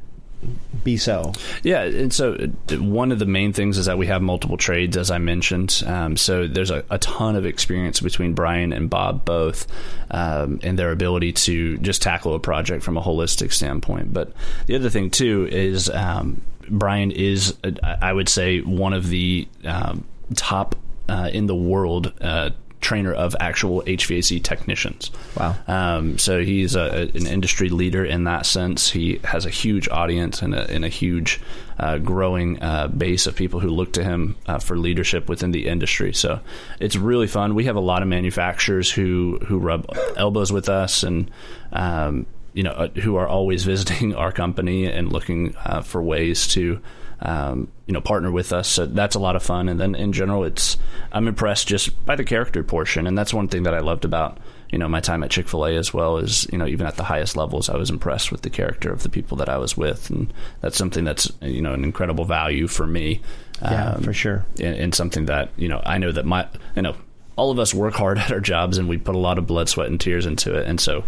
be 0.84 0.96
so? 0.96 1.32
Yeah, 1.62 1.82
and 1.82 2.12
so 2.12 2.34
uh, 2.34 2.74
one 2.76 3.12
of 3.12 3.18
the 3.18 3.26
main 3.26 3.52
things 3.52 3.78
is 3.78 3.86
that 3.86 3.98
we 3.98 4.06
have 4.06 4.22
multiple 4.22 4.56
trades, 4.56 4.96
as 4.96 5.10
I 5.10 5.18
mentioned. 5.18 5.82
Um, 5.86 6.16
so 6.16 6.46
there's 6.46 6.70
a, 6.70 6.84
a, 6.90 6.98
ton 6.98 7.36
of 7.36 7.44
experience 7.44 8.00
between 8.00 8.34
Bryan 8.34 8.72
and 8.72 8.88
Bob 8.88 9.24
both, 9.24 9.66
um, 10.10 10.60
and 10.62 10.78
their 10.78 10.92
ability 10.92 11.32
to 11.32 11.78
just 11.78 12.02
tackle 12.02 12.34
a 12.34 12.40
project 12.40 12.84
from 12.84 12.96
a 12.96 13.02
holistic 13.02 13.52
standpoint. 13.52 14.12
But 14.12 14.32
the 14.66 14.76
other 14.76 14.90
thing 14.90 15.10
too 15.10 15.48
is 15.50 15.90
um, 15.90 16.42
Bryan 16.68 17.10
is, 17.10 17.56
uh, 17.64 17.72
I 17.82 18.12
would 18.12 18.28
say, 18.28 18.60
one 18.60 18.92
of 18.92 19.08
the 19.08 19.48
um, 19.64 20.04
top 20.34 20.76
uh, 21.08 21.30
in 21.32 21.46
the 21.46 21.54
world. 21.54 22.12
Uh, 22.20 22.50
trainer 22.80 23.12
of 23.12 23.34
actual 23.40 23.82
HVAC 23.82 24.42
technicians. 24.42 25.10
Wow. 25.36 25.56
Um, 25.66 26.18
so 26.18 26.42
he's 26.42 26.76
a, 26.76 27.10
an 27.14 27.26
industry 27.26 27.68
leader 27.68 28.04
in 28.04 28.24
that 28.24 28.46
sense. 28.46 28.90
He 28.90 29.20
has 29.24 29.44
a 29.44 29.50
huge 29.50 29.88
audience 29.88 30.42
and 30.42 30.54
a, 30.54 30.70
and 30.70 30.84
a 30.84 30.88
huge 30.88 31.40
uh, 31.78 31.98
growing 31.98 32.62
uh, 32.62 32.88
base 32.88 33.26
of 33.26 33.36
people 33.36 33.60
who 33.60 33.68
look 33.68 33.92
to 33.94 34.04
him 34.04 34.36
uh, 34.46 34.58
for 34.58 34.76
leadership 34.76 35.28
within 35.28 35.52
the 35.52 35.66
industry. 35.66 36.12
So 36.12 36.40
it's 36.80 36.96
really 36.96 37.26
fun. 37.26 37.54
We 37.54 37.64
have 37.64 37.76
a 37.76 37.80
lot 37.80 38.02
of 38.02 38.08
manufacturers 38.08 38.90
who, 38.90 39.38
who 39.46 39.58
rub 39.58 39.86
elbows 40.16 40.52
with 40.52 40.68
us 40.68 41.02
and 41.02 41.30
um, 41.72 42.26
you 42.58 42.64
know 42.64 42.72
uh, 42.72 42.88
who 42.88 43.14
are 43.14 43.28
always 43.28 43.62
visiting 43.72 44.16
our 44.16 44.32
company 44.32 44.86
and 44.86 45.12
looking 45.12 45.54
uh, 45.64 45.80
for 45.80 46.02
ways 46.02 46.48
to 46.48 46.80
um, 47.20 47.70
you 47.86 47.94
know 47.94 48.00
partner 48.00 48.32
with 48.32 48.52
us. 48.52 48.66
So 48.66 48.84
that's 48.84 49.14
a 49.14 49.20
lot 49.20 49.36
of 49.36 49.44
fun. 49.44 49.68
And 49.68 49.78
then 49.78 49.94
in 49.94 50.12
general, 50.12 50.42
it's 50.42 50.76
I'm 51.12 51.28
impressed 51.28 51.68
just 51.68 52.04
by 52.04 52.16
the 52.16 52.24
character 52.24 52.64
portion, 52.64 53.06
and 53.06 53.16
that's 53.16 53.32
one 53.32 53.46
thing 53.46 53.62
that 53.62 53.74
I 53.74 53.78
loved 53.78 54.04
about 54.04 54.38
you 54.70 54.78
know 54.78 54.88
my 54.88 54.98
time 54.98 55.22
at 55.22 55.30
Chick 55.30 55.48
Fil 55.48 55.66
A 55.66 55.76
as 55.76 55.94
well. 55.94 56.16
Is 56.16 56.48
you 56.50 56.58
know 56.58 56.66
even 56.66 56.84
at 56.84 56.96
the 56.96 57.04
highest 57.04 57.36
levels, 57.36 57.68
I 57.68 57.76
was 57.76 57.90
impressed 57.90 58.32
with 58.32 58.42
the 58.42 58.50
character 58.50 58.90
of 58.90 59.04
the 59.04 59.08
people 59.08 59.36
that 59.38 59.48
I 59.48 59.58
was 59.58 59.76
with, 59.76 60.10
and 60.10 60.32
that's 60.60 60.76
something 60.76 61.04
that's 61.04 61.30
you 61.40 61.62
know 61.62 61.74
an 61.74 61.84
incredible 61.84 62.24
value 62.24 62.66
for 62.66 62.88
me. 62.88 63.20
Yeah, 63.62 63.92
um, 63.92 64.02
for 64.02 64.12
sure, 64.12 64.44
and, 64.58 64.74
and 64.74 64.94
something 64.96 65.26
that 65.26 65.50
you 65.56 65.68
know 65.68 65.80
I 65.86 65.98
know 65.98 66.10
that 66.10 66.26
my 66.26 66.48
you 66.74 66.82
know 66.82 66.96
all 67.38 67.50
of 67.50 67.58
us 67.58 67.72
work 67.72 67.94
hard 67.94 68.18
at 68.24 68.32
our 68.32 68.40
jobs 68.40 68.76
and 68.76 68.88
we 68.88 68.98
put 68.98 69.14
a 69.14 69.18
lot 69.18 69.38
of 69.38 69.46
blood, 69.46 69.68
sweat, 69.68 69.88
and 69.88 70.00
tears 70.00 70.26
into 70.26 70.54
it. 70.58 70.66
And 70.66 70.80
so 70.80 71.04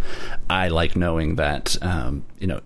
I 0.48 0.68
like 0.68 0.96
knowing 0.96 1.36
that, 1.36 1.76
um, 1.82 2.24
you 2.38 2.46
know, 2.46 2.60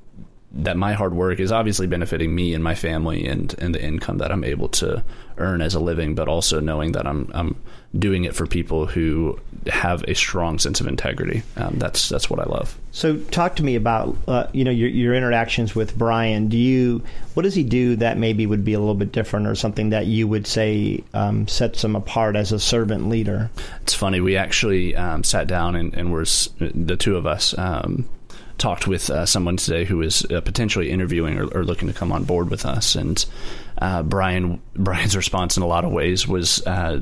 that 0.57 0.77
my 0.77 0.93
hard 0.93 1.15
work 1.15 1.41
is 1.41 1.51
obviously 1.51 1.87
benefiting 1.87 2.35
me 2.35 2.55
and 2.55 2.63
my 2.63 2.75
family 2.75 3.27
and, 3.27 3.55
and 3.59 3.75
the 3.75 3.83
income 3.83 4.19
that 4.19 4.31
I'm 4.31 4.45
able 4.45 4.69
to 4.69 5.03
earn 5.37 5.61
as 5.61 5.75
a 5.75 5.81
living, 5.81 6.15
but 6.15 6.29
also 6.29 6.61
knowing 6.61 6.93
that 6.93 7.07
I'm, 7.07 7.29
I'm 7.35 7.57
doing 7.99 8.25
it 8.25 8.37
for 8.37 8.47
people 8.47 8.87
who 8.87 9.39
have 9.67 10.05
a 10.05 10.15
strong 10.15 10.59
sense 10.61 10.81
of 10.81 10.87
integrity. 10.87 11.43
Um, 11.57 11.79
that's, 11.79 12.09
that's 12.09 12.31
what 12.31 12.39
I 12.39 12.45
love. 12.45 12.79
So 12.93 13.17
talk 13.17 13.57
to 13.57 13.65
me 13.65 13.75
about, 13.75 14.17
uh, 14.29 14.47
you 14.53 14.63
know, 14.63 14.71
your, 14.71 14.89
your 14.89 15.15
interactions 15.15 15.75
with 15.75 15.99
Bryan. 15.99 16.49
Do 16.49 16.57
you, 16.57 17.03
what 17.35 17.43
does 17.43 17.55
he 17.55 17.65
do 17.65 17.97
that 17.97 18.17
maybe 18.17 18.47
would 18.47 18.65
be 18.65 18.75
a 18.75 18.79
little 18.79 18.95
bit 18.95 19.11
different 19.11 19.49
or 19.49 19.57
something 19.57 19.91
that 19.91 20.07
you 20.07 20.29
would 20.29 20.47
say 20.47 21.03
um, 21.15 21.49
sets 21.49 21.83
him 21.83 21.97
apart 21.97 22.37
as 22.37 22.53
a 22.53 22.61
servant 22.61 23.09
leader? 23.09 23.51
It's 23.83 23.95
funny. 23.95 24.21
We 24.21 24.37
actually 24.37 24.95
um, 24.95 25.25
sat 25.25 25.49
down 25.49 25.75
and, 25.75 25.95
and 25.95 26.13
we're 26.13 26.27
the 26.59 26.97
two 26.97 27.17
of 27.17 27.27
us, 27.27 27.59
um, 27.59 28.09
talked 28.59 28.87
with 28.87 29.11
uh, 29.11 29.27
someone 29.27 29.57
today 29.57 29.85
who 29.85 30.03
is 30.03 30.25
uh, 30.31 30.41
potentially 30.41 30.91
interviewing 30.91 31.39
or, 31.39 31.47
or, 31.49 31.65
looking 31.65 31.89
to 31.89 31.95
come 31.95 32.13
on 32.13 32.25
board 32.25 32.51
with 32.51 32.65
us, 32.65 32.95
and 32.95 33.25
uh, 33.79 34.03
Bryan 34.03 34.61
Bryan's 34.75 35.17
response 35.25 35.57
in 35.57 35.63
a 35.63 35.67
lot 35.67 35.85
of 35.85 35.93
ways 35.93 36.27
was 36.27 36.65
uh, 36.67 37.01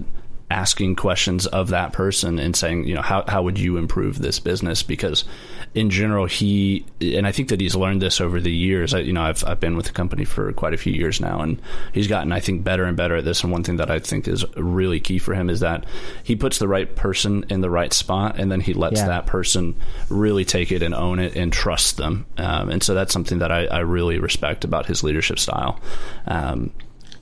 asking 0.51 0.97
questions 0.97 1.47
of 1.47 1.69
that 1.69 1.93
person 1.93 2.39
and 2.39 2.55
saying, 2.55 2.87
you 2.87 2.95
know, 2.95 3.03
how 3.03 3.25
how 3.27 3.43
would 3.43 3.59
you 3.59 3.77
improve 3.77 4.19
this 4.19 4.39
business? 4.41 4.83
Because 4.83 5.25
in 5.75 5.89
general, 5.89 6.27
he 6.27 6.85
and 7.01 7.27
I 7.27 7.33
think 7.33 7.49
that 7.49 7.61
he's 7.61 7.75
learned 7.75 8.03
this 8.03 8.21
over 8.21 8.41
the 8.41 8.53
years. 8.53 8.93
I, 8.93 8.99
you 8.99 9.13
know, 9.13 9.23
I've 9.23 9.43
I've 9.47 9.61
been 9.61 9.77
with 9.77 9.87
the 9.87 9.93
company 9.93 10.25
for 10.25 10.53
quite 10.53 10.75
a 10.75 10.77
few 10.77 10.93
years 10.93 11.21
now, 11.21 11.41
and 11.41 11.61
he's 11.93 12.09
gotten, 12.09 12.31
I 12.31 12.41
think, 12.41 12.63
better 12.63 12.85
and 12.85 12.97
better 12.97 13.17
at 13.17 13.25
this. 13.25 13.43
And 13.43 13.53
one 13.53 13.65
thing 13.65 13.77
that 13.77 13.91
I 13.91 13.99
think 13.99 14.29
is 14.29 14.45
really 14.57 15.01
key 15.01 15.19
for 15.19 15.35
him 15.35 15.49
is 15.49 15.61
that 15.61 15.87
he 16.23 16.37
puts 16.37 16.59
the 16.59 16.69
right 16.69 16.95
person 16.95 17.47
in 17.49 17.63
the 17.63 17.71
right 17.71 17.93
spot, 17.93 18.39
and 18.39 18.53
then 18.53 18.61
he 18.61 18.75
lets 18.75 19.01
yeah. 19.01 19.07
that 19.07 19.27
person 19.27 19.75
really 20.11 20.45
take 20.45 20.71
it 20.73 20.83
and 20.83 20.95
own 20.95 21.19
it 21.19 21.37
and 21.37 21.53
trust 21.53 21.97
them. 21.97 22.27
Um, 22.37 22.69
and 22.69 22.83
so 22.83 22.93
that's 22.95 23.13
something 23.13 23.39
that 23.39 23.51
I, 23.51 23.65
I, 23.67 23.79
really 23.81 24.19
respect 24.19 24.65
about 24.65 24.87
his 24.87 25.03
leadership 25.03 25.39
style. 25.39 25.81
Um, 26.27 26.73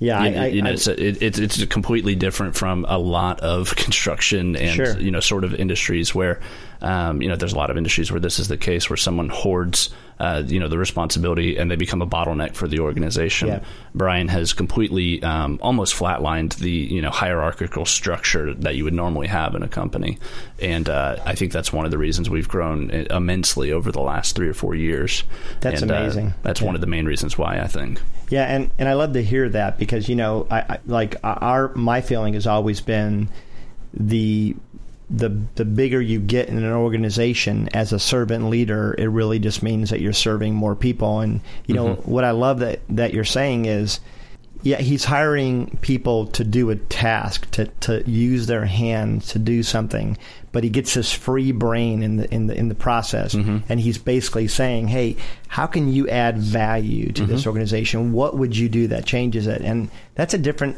yeah, 0.00 0.25
you, 0.25 0.40
I, 0.40 0.47
you 0.47 0.62
know, 0.62 0.71
I, 0.71 0.73
it's, 0.73 0.87
a, 0.87 1.07
it, 1.07 1.23
it's 1.23 1.38
it's 1.38 1.64
completely 1.66 2.14
different 2.14 2.57
from 2.57 2.87
a 2.88 2.99
lot 2.99 3.40
of 3.40 3.76
construction 3.76 4.57
and 4.57 4.75
sure. 4.75 4.99
you 4.99 5.11
know 5.11 5.21
sort 5.21 5.45
of 5.45 5.54
industries 5.54 6.14
where 6.14 6.40
um, 6.80 7.21
you 7.21 7.28
know 7.28 7.37
there's 7.37 7.52
a 7.52 7.57
lot 7.57 7.71
of 7.71 7.76
industries 7.76 8.11
where 8.11 8.19
this 8.19 8.38
is 8.38 8.49
the 8.49 8.57
case 8.57 8.88
where 8.88 8.97
someone 8.97 9.28
hoards 9.28 9.90
uh, 10.20 10.42
you 10.46 10.61
know 10.61 10.68
the 10.68 10.78
responsibility 10.78 11.56
and 11.56 11.70
they 11.70 11.76
become 11.76 12.02
a 12.02 12.06
bottleneck 12.06 12.54
for 12.54 12.68
the 12.68 12.80
organization. 12.80 13.48
Yeah. 13.48 13.64
Bryan 13.94 14.28
has 14.28 14.52
completely 14.52 15.22
um, 15.22 15.59
almost 15.62 15.94
flatlined 15.94 16.56
the 16.56 16.70
you 16.70 17.00
know 17.00 17.11
hierarchical 17.11 17.87
structure 17.87 18.52
that 18.54 18.76
you 18.76 18.85
would 18.85 18.94
normally 18.94 19.28
have 19.28 19.54
in 19.54 19.62
a 19.62 19.68
company, 19.68 20.18
and 20.61 20.88
uh, 20.88 21.16
I 21.24 21.35
think 21.35 21.52
that's 21.52 21.72
one 21.72 21.87
of 21.87 21.90
the 21.90 21.98
reasons 21.98 22.28
we've 22.28 22.48
grown 22.48 22.90
immensely 22.90 23.72
over 23.72 23.90
the 23.90 24.02
last 24.02 24.37
three 24.37 24.48
or 24.48 24.54
four 24.54 24.74
years. 24.74 25.24
That's 25.61 25.80
and, 25.83 25.90
uh, 25.90 25.94
amazing. 25.94 26.26
Uh, 26.28 26.33
that's 26.42 26.61
yeah. 26.61 26.66
one 26.66 26.74
of 26.74 26.83
the 26.83 26.87
main 26.87 27.06
reasons 27.06 27.38
why 27.38 27.59
I 27.59 27.66
think. 27.66 28.00
Yeah, 28.28 28.44
and, 28.44 28.70
and 28.78 28.88
I 28.88 28.92
love 28.92 29.14
to 29.14 29.22
hear 29.22 29.48
that 29.48 29.78
because 29.78 30.09
you 30.09 30.16
know, 30.16 30.46
I, 30.50 30.61
I 30.61 30.78
like 30.87 31.16
our 31.24 31.74
my 31.74 32.02
feeling 32.02 32.35
has 32.35 32.46
always 32.46 32.80
been 32.80 33.28
the 33.94 34.54
the 35.11 35.40
the 35.57 35.64
bigger 35.64 36.01
you 36.01 36.20
get 36.20 36.49
in 36.49 36.57
an 36.57 36.73
organization 36.73 37.68
as 37.75 37.92
a 37.92 37.99
servant 37.99 38.49
leader, 38.49 38.94
it 38.96 39.07
really 39.07 39.38
just 39.38 39.62
means 39.62 39.90
that 39.90 40.01
you're 40.01 40.12
serving 40.12 40.55
more 40.55 40.77
people. 40.77 41.20
And 41.20 41.40
you 41.66 41.75
know 41.75 41.96
mm-hmm. 41.96 42.11
what 42.11 42.25
I 42.25 42.31
love 42.31 42.61
that 42.61 42.81
that 42.90 43.12
you're 43.12 43.25
saying 43.25 43.64
is 43.64 44.01
yeah, 44.62 44.77
he's 44.77 45.05
hiring 45.05 45.79
people 45.81 46.27
to 46.29 46.44
do 46.44 46.70
a 46.70 46.77
task, 46.77 47.51
to, 47.53 47.66
to 47.81 48.09
use 48.09 48.46
their 48.46 48.66
hands 48.66 49.29
to 49.29 49.38
do 49.38 49.62
something, 49.62 50.18
but 50.53 50.64
he 50.64 50.70
gets 50.70 50.94
this 50.94 51.12
free 51.12 51.53
brain 51.53 52.03
in 52.03 52.16
the 52.16 52.35
in 52.35 52.46
the 52.46 52.55
in 52.55 52.68
the 52.68 52.75
process, 52.75 53.35
mm-hmm. 53.35 53.59
and 53.70 53.81
he's 53.81 53.96
basically 53.96 54.49
saying, 54.49 54.88
"Hey, 54.88 55.16
how 55.49 55.66
can 55.66 55.90
you 55.90 56.09
add 56.09 56.38
value 56.38 57.11
to 57.12 57.23
mm-hmm. 57.23 57.33
this 57.33 57.46
organization? 57.46 58.12
What 58.12 58.37
would 58.37 58.57
you 58.57 58.68
do 58.68 58.88
that 58.88 59.07
changes 59.07 59.46
it?" 59.46 59.62
And 59.62 59.90
that's 60.14 60.35
a 60.35 60.38
different 60.38 60.77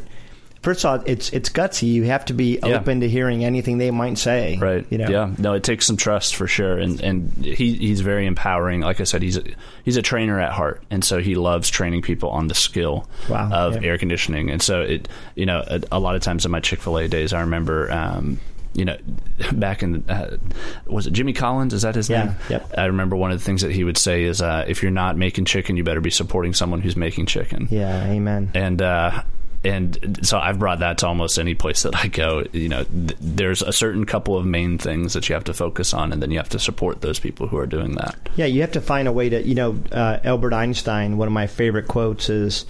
first 0.63 0.85
of 0.85 0.91
all, 0.91 1.05
it's 1.07 1.31
it's 1.31 1.49
gutsy. 1.49 1.89
You 1.89 2.05
have 2.05 2.25
to 2.27 2.33
be 2.33 2.59
yeah. 2.63 2.77
open 2.77 3.01
to 3.01 3.09
hearing 3.09 3.45
anything 3.45 3.79
they 3.79 3.91
might 3.91 4.17
say. 4.17 4.59
Right. 4.59 4.87
You 4.91 4.99
know? 4.99 5.09
Yeah. 5.09 5.35
No, 5.39 5.53
it 5.55 5.65
takes 5.65 5.87
some 5.87 5.97
trust 5.97 6.37
for 6.37 6.47
sure, 6.47 6.79
and 6.79 7.01
and 7.01 7.33
he 7.45 7.75
he's 7.75 8.01
very 8.01 8.27
empowering. 8.27 8.81
Like 8.81 9.01
I 9.01 9.05
said, 9.05 9.23
he's 9.23 9.37
a, 9.37 9.45
he's 9.85 9.97
a 9.97 10.03
trainer 10.03 10.41
at 10.41 10.53
heart, 10.53 10.83
and 10.91 11.05
so 11.05 11.19
he 11.19 11.35
loves 11.35 11.69
training 11.69 12.03
people 12.03 12.31
on 12.31 12.47
the 12.47 12.55
skill 12.55 13.09
wow. 13.29 13.51
of 13.53 13.83
yeah. 13.83 13.91
air 13.91 13.99
conditioning. 13.99 14.51
And 14.51 14.63
so 14.63 14.81
it 14.81 15.09
you 15.35 15.47
know 15.47 15.63
a, 15.67 15.81
a 15.93 15.99
lot 15.99 16.15
of 16.15 16.23
times 16.23 16.45
in 16.45 16.51
my 16.51 16.61
Chick 16.61 16.81
Fil 16.81 16.99
A 16.99 17.09
days, 17.09 17.33
I 17.33 17.41
remember. 17.41 17.91
Um, 17.93 18.41
you 18.75 18.87
know, 18.87 18.97
back 19.53 19.83
in 19.83 20.09
uh, 20.09 20.39
was 20.87 21.07
it 21.07 21.13
Jimmy 21.13 21.35
Collins? 21.35 21.75
Is 21.75 21.83
that 21.83 21.95
his 21.95 22.09
yeah, 22.09 22.25
name? 22.25 22.37
Yep. 22.49 22.75
I 22.79 22.87
remember 22.87 23.17
one 23.17 23.31
of 23.31 23.39
the 23.39 23.45
things 23.45 23.61
that 23.61 23.71
he 23.71 23.85
would 23.85 23.99
say 23.99 24.23
is, 24.25 24.41
uh, 24.41 24.65
"If 24.67 24.83
you're 24.83 24.91
not 24.91 25.19
making 25.19 25.45
chicken, 25.45 25.77
you 25.77 25.85
better 25.85 26.01
be 26.01 26.09
supporting 26.09 26.55
someone 26.55 26.81
who's 26.81 26.97
making 26.97 27.27
chicken." 27.27 27.69
Yeah, 27.71 28.07
amen. 28.07 28.51
And 28.55 28.81
uh, 28.81 29.25
and 29.65 30.19
so 30.27 30.39
I've 30.39 30.59
brought 30.59 30.81
that 30.81 30.99
to 30.99 31.07
almost 31.07 31.39
any 31.39 31.55
place 31.55 31.83
that 31.83 31.95
I 31.95 32.09
go. 32.09 32.45
You 32.53 32.69
know, 32.69 32.85
th- 32.85 33.17
there's 33.21 33.63
a 33.63 33.73
certain 33.73 34.05
couple 34.05 34.37
of 34.37 34.45
main 34.45 34.79
things 34.79 35.13
that 35.13 35.29
you 35.29 35.35
have 35.35 35.45
to 35.45 35.55
focus 35.55 35.95
on, 35.95 36.13
and 36.13 36.21
then 36.23 36.31
you 36.31 36.39
have 36.39 36.49
to 36.51 36.59
support 36.59 37.01
those 37.01 37.21
people 37.21 37.47
who 37.47 37.57
are 37.59 37.67
doing 37.67 37.95
that. 37.95 38.17
Yeah, 38.37 38.47
you 38.47 38.61
have 38.63 38.73
to 38.73 38.81
find 38.81 39.07
a 39.07 39.13
way 39.13 39.29
to. 39.29 39.43
You 39.47 39.55
know, 39.55 39.79
uh, 39.93 40.19
Albert 40.25 40.53
Einstein. 40.53 41.17
One 41.17 41.29
of 41.29 41.33
my 41.33 41.47
favorite 41.47 41.89
quotes 41.89 42.29
is. 42.29 42.67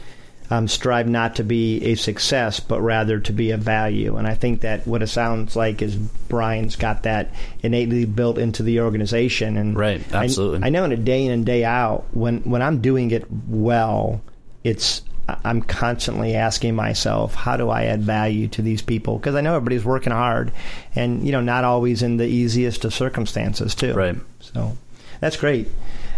Um, 0.51 0.69
strive 0.69 1.09
not 1.09 1.37
to 1.37 1.45
be 1.45 1.83
a 1.83 1.95
success, 1.95 2.61
but 2.61 2.83
rather 2.83 3.19
to 3.21 3.33
be 3.33 3.53
a 3.53 3.57
value. 3.57 4.19
And 4.19 4.27
I 4.27 4.35
think 4.35 4.61
that 4.63 4.87
what 4.87 5.01
it 5.01 5.07
sounds 5.07 5.57
like 5.57 5.81
is 5.81 5.97
Bryan's 5.97 6.77
got 6.77 7.05
that 7.05 7.33
innately 7.63 8.05
built 8.05 8.37
into 8.37 8.63
the 8.63 8.81
organization. 8.81 9.57
And 9.57 9.75
right, 9.75 10.03
absolutely. 10.13 10.63
I, 10.63 10.67
I 10.67 10.69
know 10.69 10.85
in 10.85 10.93
a 10.93 10.97
day 10.99 11.25
in 11.25 11.33
and 11.33 11.47
day 11.47 11.65
out, 11.65 12.05
when 12.11 12.41
when 12.41 12.61
I'm 12.61 12.83
doing 12.83 13.13
it 13.13 13.25
well, 13.31 14.21
it's 14.63 15.01
I'm 15.29 15.63
constantly 15.63 16.35
asking 16.35 16.75
myself, 16.75 17.35
how 17.35 17.57
do 17.57 17.71
I 17.71 17.85
add 17.85 18.03
value 18.03 18.49
to 18.49 18.63
these 18.63 18.83
people? 18.83 19.19
Because 19.19 19.35
I 19.35 19.41
know 19.41 19.55
everybody's 19.55 19.85
working 19.85 20.13
hard, 20.13 20.53
and 20.95 21.25
you 21.25 21.33
know, 21.33 21.41
not 21.41 21.65
always 21.65 22.03
in 22.03 22.17
the 22.17 22.27
easiest 22.27 22.85
of 22.85 22.93
circumstances 22.93 23.75
too. 23.75 23.95
Right. 23.95 24.17
So 24.41 24.77
that's 25.21 25.37
great. 25.37 25.69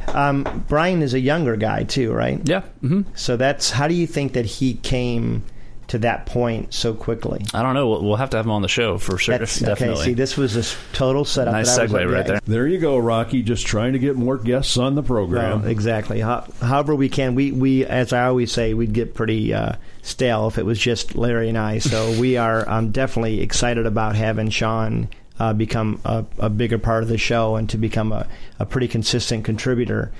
Um, 0.09 0.65
Brian 0.69 1.03
is 1.03 1.15
a 1.15 1.21
younger 1.21 1.57
guy 1.57 1.85
too, 1.85 2.13
right? 2.13 2.41
Yeah. 2.45 2.63
Mm-hmm. 2.83 3.03
So 3.15 3.37
that's 3.37 3.71
how 3.71 3.89
do 3.89 3.95
you 3.95 4.07
think 4.07 4.33
that 4.35 4.45
he 4.45 4.75
came 4.75 5.45
to 5.89 5.99
that 5.99 6.27
point 6.27 6.73
so 6.73 6.95
quickly? 6.95 7.45
I 7.53 7.63
don't 7.63 7.75
know. 7.75 7.89
We'll, 7.89 8.05
we'll 8.05 8.17
have 8.17 8.31
to 8.31 8.37
have 8.37 8.47
him 8.47 8.53
on 8.53 8.63
the 8.63 8.69
show 8.69 8.99
for 8.99 9.19
sure. 9.19 9.39
That's, 9.39 9.59
definitely. 9.59 10.03
Okay, 10.03 10.05
see, 10.05 10.15
this 10.15 10.37
was 10.37 10.57
a 10.57 10.95
total 10.95 11.25
setup. 11.25 11.53
Nice 11.53 11.79
segue 11.79 11.91
like, 11.91 12.09
right 12.09 12.27
there. 12.27 12.41
There 12.47 12.67
you 12.67 12.79
go, 12.79 12.99
Rocky. 12.99 13.43
Just 13.43 13.67
trying 13.67 13.93
to 13.95 13.99
get 13.99 14.17
more 14.17 14.39
guests 14.39 14.77
on 14.77 14.95
the 14.95 15.03
program. 15.03 15.63
Well, 15.63 15.71
exactly. 15.71 16.21
How, 16.21 16.47
however 16.61 16.95
we 16.95 17.09
can. 17.09 17.35
We, 17.35 17.53
we, 17.53 17.85
as 17.85 18.13
I 18.13 18.27
always 18.27 18.53
say, 18.53 18.75
we'd 18.75 18.93
get 18.93 19.15
pretty 19.15 19.53
uh, 19.53 19.77
stale 20.03 20.47
if 20.49 20.59
it 20.59 20.65
was 20.65 20.79
just 20.79 21.15
Larry 21.17 21.49
and 21.49 21.59
I. 21.59 21.79
So 21.79 22.11
we 22.21 22.37
are 22.37 22.69
um, 22.69 22.91
definitely 22.91 23.41
excited 23.41 23.87
about 23.87 24.17
having 24.17 24.51
Sean 24.51 25.09
uh, 25.39 25.53
become 25.53 26.01
a, 26.05 26.25
a, 26.39 26.49
bigger 26.49 26.79
part 26.79 27.03
of 27.03 27.09
the 27.09 27.19
show 27.19 27.57
and 27.57 27.69
to 27.71 27.77
become 27.77 28.13
a, 28.13 28.27
a 28.59 28.67
pretty 28.67 28.87
consistent 28.87 29.45
contributor. 29.45 30.13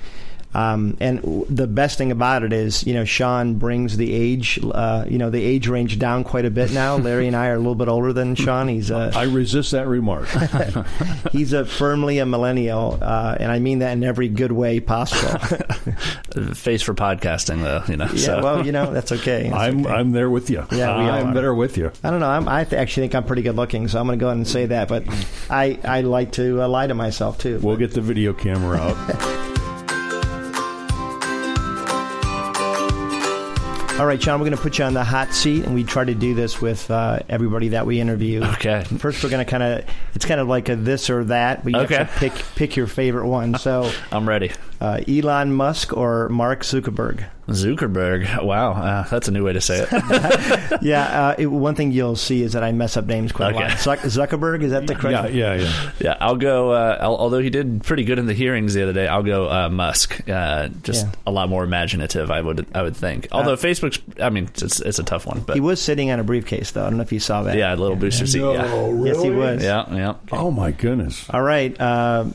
Um, 0.55 0.95
and 1.01 1.21
w- 1.21 1.45
the 1.49 1.67
best 1.67 1.97
thing 1.97 2.13
about 2.13 2.43
it 2.43 2.53
is, 2.53 2.87
you 2.87 2.93
know, 2.93 3.03
Sean 3.03 3.55
brings 3.55 3.97
the 3.97 4.13
age, 4.13 4.57
uh, 4.63 5.03
you 5.05 5.17
know, 5.17 5.29
the 5.29 5.43
age 5.43 5.67
range 5.67 5.99
down 5.99 6.23
quite 6.23 6.45
a 6.45 6.49
bit 6.49 6.71
now. 6.71 6.95
Larry 7.05 7.27
and 7.27 7.35
I 7.35 7.47
are 7.47 7.55
a 7.55 7.57
little 7.57 7.75
bit 7.75 7.89
older 7.89 8.13
than 8.13 8.35
Sean. 8.35 8.69
He's 8.69 8.89
a 8.89 9.11
I 9.13 9.23
resist 9.23 9.71
that 9.71 9.85
remark. 9.87 10.29
he's 11.33 11.51
a 11.51 11.65
firmly 11.65 12.19
a 12.19 12.25
millennial, 12.25 12.97
uh, 13.01 13.35
and 13.37 13.51
I 13.51 13.59
mean 13.59 13.79
that 13.79 13.91
in 13.91 14.03
every 14.05 14.29
good 14.29 14.53
way 14.53 14.79
possible. 14.79 15.39
Face 16.55 16.81
for 16.81 16.93
podcasting, 16.93 17.61
though. 17.61 17.83
You 17.91 17.97
know. 17.97 18.05
yeah, 18.05 18.17
so. 18.17 18.41
well, 18.41 18.65
you 18.65 18.71
know, 18.71 18.93
that's 18.93 19.11
okay. 19.11 19.49
That's 19.49 19.55
I'm 19.55 19.85
okay. 19.85 19.93
I'm 19.93 20.11
there 20.13 20.29
with 20.29 20.49
you. 20.49 20.65
Yeah, 20.71 20.97
we 20.97 21.03
I'm 21.09 21.27
are. 21.27 21.33
there 21.33 21.53
with 21.53 21.77
you. 21.77 21.91
I 22.01 22.11
don't 22.11 22.21
know. 22.21 22.29
I'm, 22.29 22.47
I 22.47 22.63
th- 22.63 22.79
actually 22.79 23.03
think 23.03 23.15
I'm 23.15 23.25
pretty 23.25 23.41
good 23.41 23.57
looking, 23.57 23.89
so 23.89 23.99
I'm 23.99 24.05
going 24.05 24.17
to 24.17 24.23
go 24.23 24.27
ahead 24.27 24.37
and 24.37 24.47
say 24.47 24.67
that. 24.67 24.87
But 24.87 25.03
I, 25.49 25.77
I 25.83 26.01
like 26.01 26.31
to 26.33 26.61
uh, 26.61 26.67
lie 26.69 26.87
to 26.87 26.93
myself 26.93 27.37
too. 27.39 27.59
We'll 27.61 27.75
get 27.75 27.91
the 27.91 28.01
video 28.01 28.33
camera 28.33 28.77
out. 28.77 29.44
All 33.97 34.05
right, 34.05 34.19
John, 34.19 34.41
we're 34.41 34.45
going 34.47 34.57
to 34.57 34.61
put 34.61 34.77
you 34.77 34.83
on 34.83 34.93
the 34.93 35.05
hot 35.05 35.33
seat, 35.33 35.63
and 35.63 35.73
we 35.73 35.85
try 35.85 36.03
to 36.03 36.13
do 36.13 36.33
this 36.35 36.59
with 36.59 36.91
uh, 36.91 37.19
everybody 37.29 37.69
that 37.69 37.85
we 37.85 38.01
interview. 38.01 38.43
Okay. 38.43 38.83
First, 38.83 39.23
we're 39.23 39.29
going 39.29 39.43
to 39.45 39.49
kind 39.49 39.63
of, 39.63 39.85
it's 40.13 40.25
kind 40.25 40.41
of 40.41 40.49
like 40.49 40.67
a 40.67 40.75
this 40.75 41.09
or 41.09 41.23
that. 41.25 41.63
We 41.63 41.73
Okay. 41.73 41.95
have 41.95 42.13
to 42.13 42.19
pick, 42.19 42.33
pick 42.55 42.75
your 42.75 42.87
favorite 42.87 43.27
one. 43.27 43.57
So, 43.57 43.89
I'm 44.11 44.27
ready. 44.27 44.51
Uh, 44.81 44.99
Elon 45.07 45.53
Musk 45.53 45.95
or 45.95 46.29
Mark 46.29 46.61
Zuckerberg? 46.63 47.25
Zuckerberg. 47.47 48.43
Wow, 48.43 48.71
uh, 48.73 49.03
that's 49.03 49.27
a 49.27 49.31
new 49.31 49.43
way 49.45 49.53
to 49.53 49.61
say 49.61 49.85
it. 49.89 50.81
Yeah, 50.81 51.27
uh, 51.29 51.35
it, 51.37 51.45
one 51.47 51.73
thing 51.75 51.91
you'll 51.91 52.15
see 52.15 52.41
is 52.41 52.53
that 52.53 52.63
I 52.63 52.71
mess 52.71 52.97
up 52.97 53.05
names 53.05 53.31
quite 53.31 53.53
a 53.53 53.55
lot. 53.55 53.71
Zuck- 53.71 53.99
Zuckerberg, 53.99 54.61
is 54.63 54.71
that 54.71 54.87
the 54.87 54.93
correct? 54.95 55.33
yeah, 55.33 55.53
yeah, 55.55 55.63
yeah. 55.63 55.91
yeah, 55.99 56.17
I'll 56.19 56.35
go. 56.35 56.71
Uh, 56.71 56.97
al- 56.99 57.15
although 57.17 57.39
he 57.39 57.49
did 57.49 57.83
pretty 57.83 58.03
good 58.03 58.19
in 58.19 58.25
the 58.25 58.33
hearings 58.33 58.73
the 58.73 58.83
other 58.83 58.93
day, 58.93 59.07
I'll 59.07 59.23
go 59.23 59.49
uh, 59.49 59.69
Musk. 59.69 60.27
Uh, 60.27 60.67
just 60.83 61.05
Yeah. 61.05 61.11
a 61.27 61.31
lot 61.31 61.49
more 61.49 61.63
imaginative, 61.63 62.29
I 62.31 62.41
would. 62.41 62.65
I 62.75 62.81
would 62.81 62.95
think. 62.97 63.27
Although 63.31 63.53
Uh, 63.53 63.57
Facebook's, 63.57 63.99
I 64.21 64.29
mean, 64.31 64.49
it's, 64.61 64.79
it's 64.81 64.99
a 64.99 65.03
tough 65.03 65.25
one, 65.25 65.39
but 65.41 65.55
He 65.55 65.61
was 65.61 65.79
sitting 65.81 66.11
on 66.11 66.19
a 66.19 66.23
briefcase, 66.23 66.71
though. 66.71 66.81
I 66.85 66.89
don't 66.89 66.97
know 66.97 67.03
if 67.03 67.11
you 67.13 67.19
saw 67.19 67.43
that. 67.43 67.55
yeah, 67.57 67.73
a 67.73 67.77
little 67.77 67.95
booster 67.95 68.25
seat. 68.27 68.41
Yeah, 68.41 68.89
Yes, 69.03 69.21
he 69.21 69.29
was. 69.29 69.63
yeah, 69.63 69.85
yeah. 69.95 70.13
Oh 70.31 70.49
my 70.51 70.71
goodness. 70.71 71.27
All 71.29 71.41
right, 71.43 71.79
uh, 71.79 72.25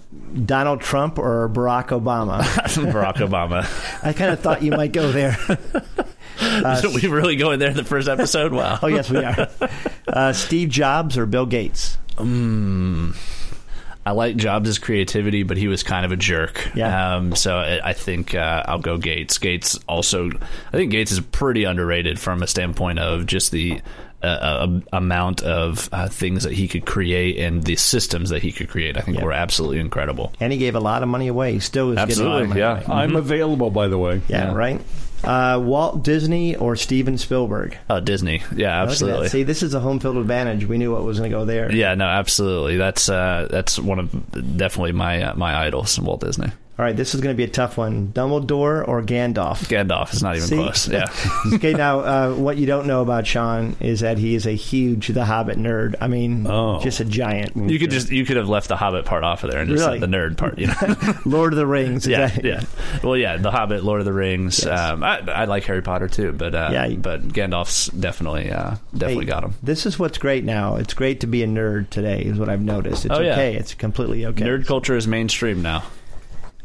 Donald 0.46 0.80
Trump 0.80 1.18
or 1.18 1.48
Barack 1.48 1.88
Obama? 1.88 2.40
Barack 2.92 3.16
Obama. 3.16 3.64
I 4.02 4.12
kind 4.12 4.32
of 4.32 4.40
thought 4.40 4.62
you 4.62 4.70
might 4.72 4.92
go 4.92 5.10
there. 5.12 5.36
so 6.80 6.90
we 6.94 7.08
really 7.08 7.36
going 7.36 7.58
there 7.58 7.70
in 7.70 7.76
the 7.76 7.84
first 7.84 8.08
episode? 8.08 8.52
Wow. 8.52 8.78
Oh, 8.82 8.86
yes, 8.86 9.10
we 9.10 9.24
are. 9.24 9.48
Uh, 10.06 10.32
Steve 10.32 10.68
Jobs 10.68 11.18
or 11.18 11.26
Bill 11.26 11.46
Gates? 11.46 11.98
Mm, 12.16 13.16
I 14.04 14.12
like 14.12 14.36
Jobs' 14.36 14.78
creativity, 14.78 15.42
but 15.42 15.56
he 15.56 15.68
was 15.68 15.82
kind 15.82 16.04
of 16.04 16.12
a 16.12 16.16
jerk. 16.16 16.70
Yeah. 16.74 17.16
Um, 17.16 17.34
so 17.34 17.56
I, 17.58 17.90
I 17.90 17.92
think 17.92 18.34
uh, 18.34 18.64
I'll 18.66 18.78
go 18.78 18.96
Gates. 18.98 19.38
Gates 19.38 19.78
also, 19.86 20.30
I 20.30 20.76
think 20.76 20.90
Gates 20.90 21.12
is 21.12 21.20
pretty 21.20 21.64
underrated 21.64 22.18
from 22.18 22.42
a 22.42 22.46
standpoint 22.46 22.98
of 22.98 23.26
just 23.26 23.52
the 23.52 23.80
uh, 24.22 24.26
uh, 24.26 24.80
amount 24.92 25.42
of 25.42 25.88
uh, 25.92 26.08
things 26.08 26.42
that 26.44 26.52
he 26.52 26.68
could 26.68 26.84
create 26.86 27.38
and 27.38 27.62
the 27.64 27.76
systems 27.76 28.30
that 28.30 28.42
he 28.42 28.52
could 28.52 28.68
create. 28.68 28.96
I 28.96 29.00
think 29.00 29.18
Yeah. 29.18 29.24
were 29.24 29.32
absolutely 29.32 29.80
incredible. 29.80 30.32
And 30.40 30.52
he 30.52 30.58
gave 30.58 30.74
a 30.74 30.80
lot 30.80 31.02
of 31.02 31.08
money 31.08 31.28
away. 31.28 31.52
He 31.54 31.60
still 31.60 31.90
is 31.92 31.96
getting 31.96 32.24
a 32.24 32.28
lot 32.28 32.42
of 32.42 32.48
money 32.50 32.60
Absolutely, 32.62 32.86
yeah. 32.86 32.94
away. 32.94 33.02
I'm 33.04 33.16
available, 33.16 33.70
by 33.70 33.88
the 33.88 33.98
way. 33.98 34.20
Yeah, 34.28 34.48
Yeah. 34.48 34.54
right? 34.54 34.80
Uh, 35.22 35.60
Walt 35.62 36.02
Disney 36.02 36.56
or 36.56 36.76
Steven 36.76 37.18
Spielberg? 37.18 37.76
Oh, 37.90 38.00
Disney. 38.00 38.36
Yeah, 38.38 38.40
Look 38.42 38.56
at 38.56 38.56
that. 38.56 38.82
absolutely. 38.90 39.28
See, 39.28 39.42
this 39.42 39.62
is 39.62 39.74
a 39.74 39.80
home 39.80 40.00
field 40.00 40.16
advantage. 40.16 40.64
We 40.66 40.78
knew 40.78 40.92
what 40.92 41.04
was 41.04 41.18
going 41.18 41.30
to 41.30 41.36
go 41.36 41.44
there. 41.44 41.70
Yeah, 41.70 41.94
no, 41.94 42.06
absolutely. 42.06 42.78
That's 42.78 43.08
uh, 43.10 43.46
that's 43.50 43.78
one 43.78 43.98
of 43.98 44.56
definitely 44.56 44.92
my 44.92 45.22
uh, 45.22 45.34
my 45.34 45.54
idols, 45.66 45.98
Walt 46.00 46.20
Disney. 46.22 46.50
All 46.80 46.86
right, 46.86 46.96
this 46.96 47.14
is 47.14 47.20
going 47.20 47.34
to 47.34 47.36
be 47.36 47.44
a 47.44 47.46
tough 47.52 47.76
one. 47.76 48.08
Dumbledore 48.08 48.88
or 48.88 49.02
Gandalf? 49.02 49.68
Gandalf 49.68 50.14
is 50.14 50.22
not 50.22 50.36
even 50.36 50.48
See? 50.48 50.56
close. 50.56 50.88
Yeah. 50.90 51.08
okay, 51.52 51.74
now 51.74 52.00
uh, 52.30 52.34
what 52.34 52.56
you 52.56 52.64
don't 52.64 52.86
know 52.86 53.02
about 53.02 53.26
Sean 53.26 53.76
is 53.80 54.00
that 54.00 54.16
he 54.16 54.34
is 54.34 54.46
a 54.46 54.52
huge 54.52 55.08
The 55.08 55.26
Hobbit 55.26 55.58
nerd. 55.58 55.96
I 56.00 56.08
mean, 56.08 56.46
Oh. 56.46 56.80
just 56.80 57.00
a 57.00 57.04
giant. 57.04 57.54
You 57.54 57.78
could 57.78 57.90
just 57.90 58.10
you 58.10 58.24
could 58.24 58.38
have 58.38 58.48
left 58.48 58.68
the 58.68 58.76
Hobbit 58.76 59.04
part 59.04 59.24
off 59.24 59.44
of 59.44 59.50
there 59.50 59.60
and 59.60 59.68
just 59.68 59.84
Really? 59.84 60.00
said 60.00 60.10
the 60.10 60.16
nerd 60.16 60.38
part, 60.38 60.58
you 60.58 60.68
know. 60.68 61.18
Lord 61.26 61.52
of 61.52 61.58
the 61.58 61.66
Rings. 61.66 62.06
yeah, 62.06 62.34
yeah. 62.42 62.62
Well, 63.04 63.14
yeah, 63.18 63.36
the 63.36 63.50
Hobbit, 63.50 63.84
Lord 63.84 64.00
of 64.00 64.06
the 64.06 64.14
Rings. 64.14 64.64
Yes. 64.64 64.90
Um, 64.90 65.04
I, 65.04 65.18
I 65.18 65.44
like 65.44 65.64
Harry 65.64 65.82
Potter 65.82 66.08
too, 66.08 66.32
but 66.32 66.54
uh, 66.54 66.70
Yeah, 66.72 66.88
but 66.94 67.28
Gandalf's 67.28 67.88
definitely 67.88 68.50
uh, 68.50 68.76
definitely 68.94 69.26
Hey, 69.26 69.30
got 69.32 69.44
him. 69.44 69.52
This 69.62 69.84
is 69.84 69.98
what's 69.98 70.16
great 70.16 70.44
now. 70.44 70.76
It's 70.76 70.94
great 70.94 71.20
to 71.20 71.26
be 71.26 71.42
a 71.42 71.46
nerd 71.46 71.90
today, 71.90 72.22
is 72.22 72.38
what 72.38 72.48
I've 72.48 72.62
noticed. 72.62 73.04
It's 73.04 73.14
Oh, 73.14 73.20
yeah. 73.20 73.32
okay. 73.32 73.54
It's 73.56 73.74
completely 73.74 74.24
okay. 74.24 74.46
Nerd 74.46 74.64
culture 74.66 74.96
is 74.96 75.06
mainstream 75.06 75.60
now. 75.60 75.82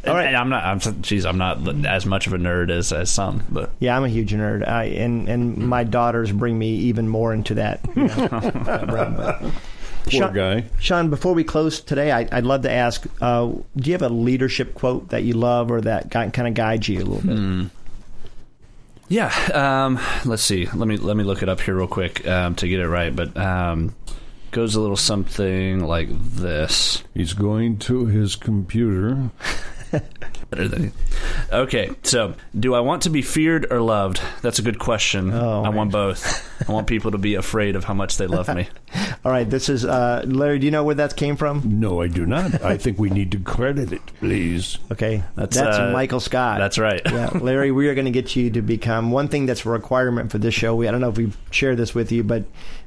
All 0.08 0.14
right. 0.14 0.28
And 0.28 0.38
I'm 0.38 0.50
not. 0.50 0.64
I'm. 0.64 1.02
Geez, 1.02 1.26
I'm 1.26 1.38
not 1.38 1.86
as 1.86 2.06
much 2.06 2.28
of 2.28 2.34
a 2.34 2.38
nerd 2.38 2.70
as 2.70 2.92
as 2.92 3.12
some, 3.12 3.44
but 3.50 3.72
Yeah, 3.80 3.96
I'm 3.98 4.04
a 4.04 4.10
huge 4.10 4.32
nerd, 4.32 4.68
I, 4.68 4.86
and 4.86 5.28
and 5.28 5.58
my 5.58 5.84
daughters 5.84 6.32
bring 6.32 6.58
me 6.58 6.76
even 6.76 7.08
more 7.08 7.34
into 7.34 7.56
that. 7.56 7.82
you 7.96 8.04
know, 8.04 8.86
realm, 8.88 9.52
Poor 10.06 10.12
Sean, 10.12 10.34
guy. 10.34 10.66
Sean, 10.80 11.10
before 11.10 11.34
we 11.34 11.44
close 11.44 11.80
today, 11.80 12.12
I, 12.12 12.28
I'd 12.32 12.44
love 12.46 12.62
to 12.62 12.72
ask: 12.72 13.08
uh, 13.22 13.48
Do 13.48 13.64
you 13.78 13.94
have 13.94 14.04
a 14.04 14.10
leadership 14.10 14.76
quote 14.76 15.10
that 15.10 15.24
you 15.24 15.34
love, 15.34 15.72
or 15.72 15.82
that 15.82 16.12
kind 16.12 16.48
of 16.48 16.54
guides 16.54 16.88
you 16.88 17.00
a 17.00 17.06
little 17.06 17.22
bit? 17.22 17.38
Hmm. 17.38 17.66
yeah. 19.08 19.34
Um, 19.54 20.00
let's 20.26 20.44
see. 20.44 20.68
Let 20.68 20.88
me 20.88 20.98
let 20.98 21.18
me 21.18 21.24
look 21.24 21.42
it 21.42 21.50
up 21.50 21.60
here 21.62 21.76
real 21.76 21.88
quick 21.88 22.28
um, 22.28 22.54
to 22.56 22.68
get 22.68 22.80
it 22.80 22.88
right. 22.88 23.16
But 23.16 23.36
um, 23.36 23.96
goes 24.52 24.76
a 24.76 24.80
little 24.80 24.96
something 24.96 25.80
like 25.86 26.10
this. 26.12 27.04
He's 27.16 27.34
going 27.34 27.78
to 27.80 28.06
his 28.06 28.36
computer. 28.36 29.32
better 30.50 30.68
than 30.68 30.92
Okay, 31.52 31.92
so 32.04 32.36
do 32.58 32.74
I 32.74 32.80
want 32.80 33.04
to 33.04 33.10
be 33.10 33.22
feared 33.22 33.72
or 33.72 33.82
loved? 33.82 34.22
That's 34.42 34.60
a 34.60 34.62
good 34.62 34.80
question. 34.80 35.32
Oh, 35.34 35.62
I 35.62 35.66
man. 35.66 35.76
want 35.76 35.92
both. 35.92 36.68
I 36.68 36.72
want 36.72 36.88
people 36.88 37.12
to 37.12 37.18
be 37.18 37.36
afraid 37.36 37.76
of 37.76 37.84
how 37.84 37.94
much 37.94 38.18
they 38.18 38.28
love 38.28 38.54
me. 38.54 38.68
All 39.26 39.32
right, 39.32 39.50
this 39.50 39.70
is 39.70 39.86
uh, 39.86 40.24
Larry. 40.26 40.60
Do 40.60 40.66
you 40.66 40.72
know 40.72 40.84
where 40.84 40.96
that 40.96 41.16
came 41.16 41.36
from? 41.36 41.80
No, 41.80 42.02
I 42.02 42.08
do 42.08 42.26
not. 42.26 42.64
I 42.64 42.78
think 42.78 43.00
we 43.00 43.10
need 43.10 43.32
to 43.32 43.40
credit 43.40 43.92
it, 43.92 44.06
please. 44.20 44.78
Okay, 44.92 45.24
That's, 45.36 45.56
that's, 45.56 45.78
uh, 45.78 45.92
Michael 45.92 46.20
Scott. 46.20 46.60
That's 46.60 46.78
right. 46.78 47.02
yeah, 47.06 47.30
Larry, 47.42 47.72
we 47.72 47.88
are 47.88 47.96
going 47.96 48.06
to 48.06 48.12
get 48.12 48.36
you 48.36 48.50
to 48.52 48.62
become 48.62 49.12
one 49.12 49.28
thing 49.28 49.46
that's 49.46 49.66
a 49.66 49.70
requirement 49.70 50.32
for 50.32 50.38
this 50.38 50.54
show. 50.54 50.76
We, 50.76 50.88
I 50.88 50.92
don't 50.92 51.02
know 51.02 51.10
if 51.10 51.18
we've 51.18 51.38
shared 51.52 51.78
this 51.78 51.94
with 51.94 52.12
you, 52.12 52.24
but 52.24 52.46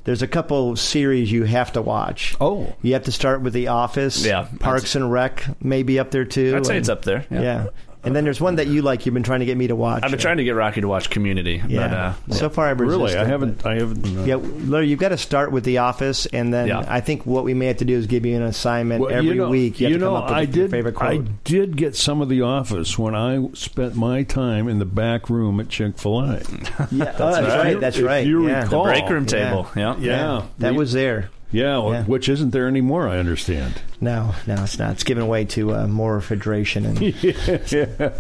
there's 0.09 0.23
a 0.23 0.27
couple 0.27 0.75
series 0.75 1.31
you 1.31 1.45
have 1.45 1.71
to 1.73 1.83
watch. 1.83 2.35
Oh. 2.41 2.73
You 2.81 2.95
have 2.95 3.03
to 3.05 3.13
start 3.13 3.43
with 3.43 3.53
The 3.53 3.69
Office. 3.69 4.25
Yeah. 4.25 4.49
Parks 4.59 4.95
and 4.95 5.13
Rec 5.13 5.45
may 5.63 5.83
be 5.83 5.99
up 5.99 6.11
there 6.13 6.25
too. 6.25 6.55
I'd 6.57 6.65
say 6.65 6.77
and- 6.77 6.81
it's 6.81 6.89
up 6.89 7.05
there. 7.05 7.27
Yeah. 7.31 7.43
Yeah. 7.43 7.67
And 8.09 8.17
then 8.17 8.25
there's 8.25 8.41
one 8.41 8.57
that 8.57 8.67
you 8.67 8.81
like. 8.83 9.05
You've 9.05 9.13
been 9.15 9.23
trying 9.23 9.41
to 9.41 9.47
get 9.47 9.57
me 9.59 9.67
to 9.67 9.77
watch. 9.77 10.03
I've 10.03 10.11
been 10.11 10.19
trying 10.19 10.39
to 10.39 10.45
get 10.45 10.53
Rocky 10.53 10.81
to 10.81 10.89
watch 10.89 11.11
Community, 11.11 11.63
Yeah. 11.69 12.15
but 12.27 12.33
uh, 12.33 12.39
so 12.39 12.49
far, 12.49 12.69
I've 12.69 12.81
Really, 12.81 13.15
I 13.15 13.25
haven't. 13.25 13.67
I 13.67 13.75
haven't. 13.75 14.07
uh, 14.19 14.23
Yeah, 14.25 14.37
Larry, 14.37 14.89
you've 14.89 14.99
got 14.99 15.11
to 15.11 15.19
start 15.19 15.53
with 15.53 15.65
The 15.65 15.79
Office, 15.79 16.25
and 16.27 16.53
then 16.55 16.69
Yeah. 16.69 16.85
I 16.89 17.01
think 17.01 17.27
what 17.27 17.45
we 17.45 17.53
may 17.55 17.67
have 17.67 17.77
to 17.79 17.85
do 17.85 17.95
is 17.97 18.07
give 18.07 18.25
you 18.25 18.35
an 18.37 18.43
assignment 18.43 19.03
Well, 19.03 19.11
every 19.13 19.29
you 19.29 19.35
know, 19.35 19.49
week. 19.51 19.79
You 19.81 19.89
have 19.89 19.95
to 19.95 19.99
know, 20.01 20.07
come 20.15 20.17
up 20.17 20.25
with 20.31 20.33
I 20.37 20.41
your 20.41 20.53
did. 20.53 20.71
favorite 20.71 20.95
I 21.03 21.19
did 21.45 21.77
get 21.77 21.95
some 21.97 22.21
of 22.23 22.29
the 22.31 22.41
Office 22.43 22.99
when 22.99 23.15
I 23.15 23.49
spent 23.53 23.95
my 23.95 24.23
time 24.23 24.69
in 24.69 24.79
the 24.79 24.87
back 24.87 25.29
room 25.29 25.61
at 25.61 25.69
Chick 25.69 25.99
Fil 25.99 26.21
A. 26.21 26.25
yeah, 26.25 26.39
oh, 26.41 26.87
that's 26.91 27.21
right. 27.21 27.59
right. 27.59 27.81
That's 27.81 27.99
If 27.99 28.05
right. 28.05 28.27
you 28.27 28.49
yeah. 28.49 28.63
recall- 28.63 28.85
break 28.85 29.09
room 29.09 29.27
Yeah. 29.29 29.45
table. 29.45 29.69
Yeah. 29.77 29.97
Yeah, 29.99 30.43
that 30.61 30.73
we- 30.73 30.79
was 30.79 30.93
there. 30.93 31.31
Yeah, 31.51 31.91
Yeah. 31.91 32.05
which 32.05 32.29
isn't 32.29 32.51
there 32.51 32.69
anymore. 32.69 33.09
I 33.09 33.19
understand. 33.19 33.81
No, 34.01 34.35
no, 34.47 34.63
it's 34.65 34.79
not. 34.79 34.93
It's 34.93 35.05
given 35.05 35.27
way 35.29 35.45
to 35.47 35.75
uh, 35.75 35.87
more 35.87 36.15
refrigeration. 36.17 36.85
And 36.85 37.01
yeah. 37.73 38.11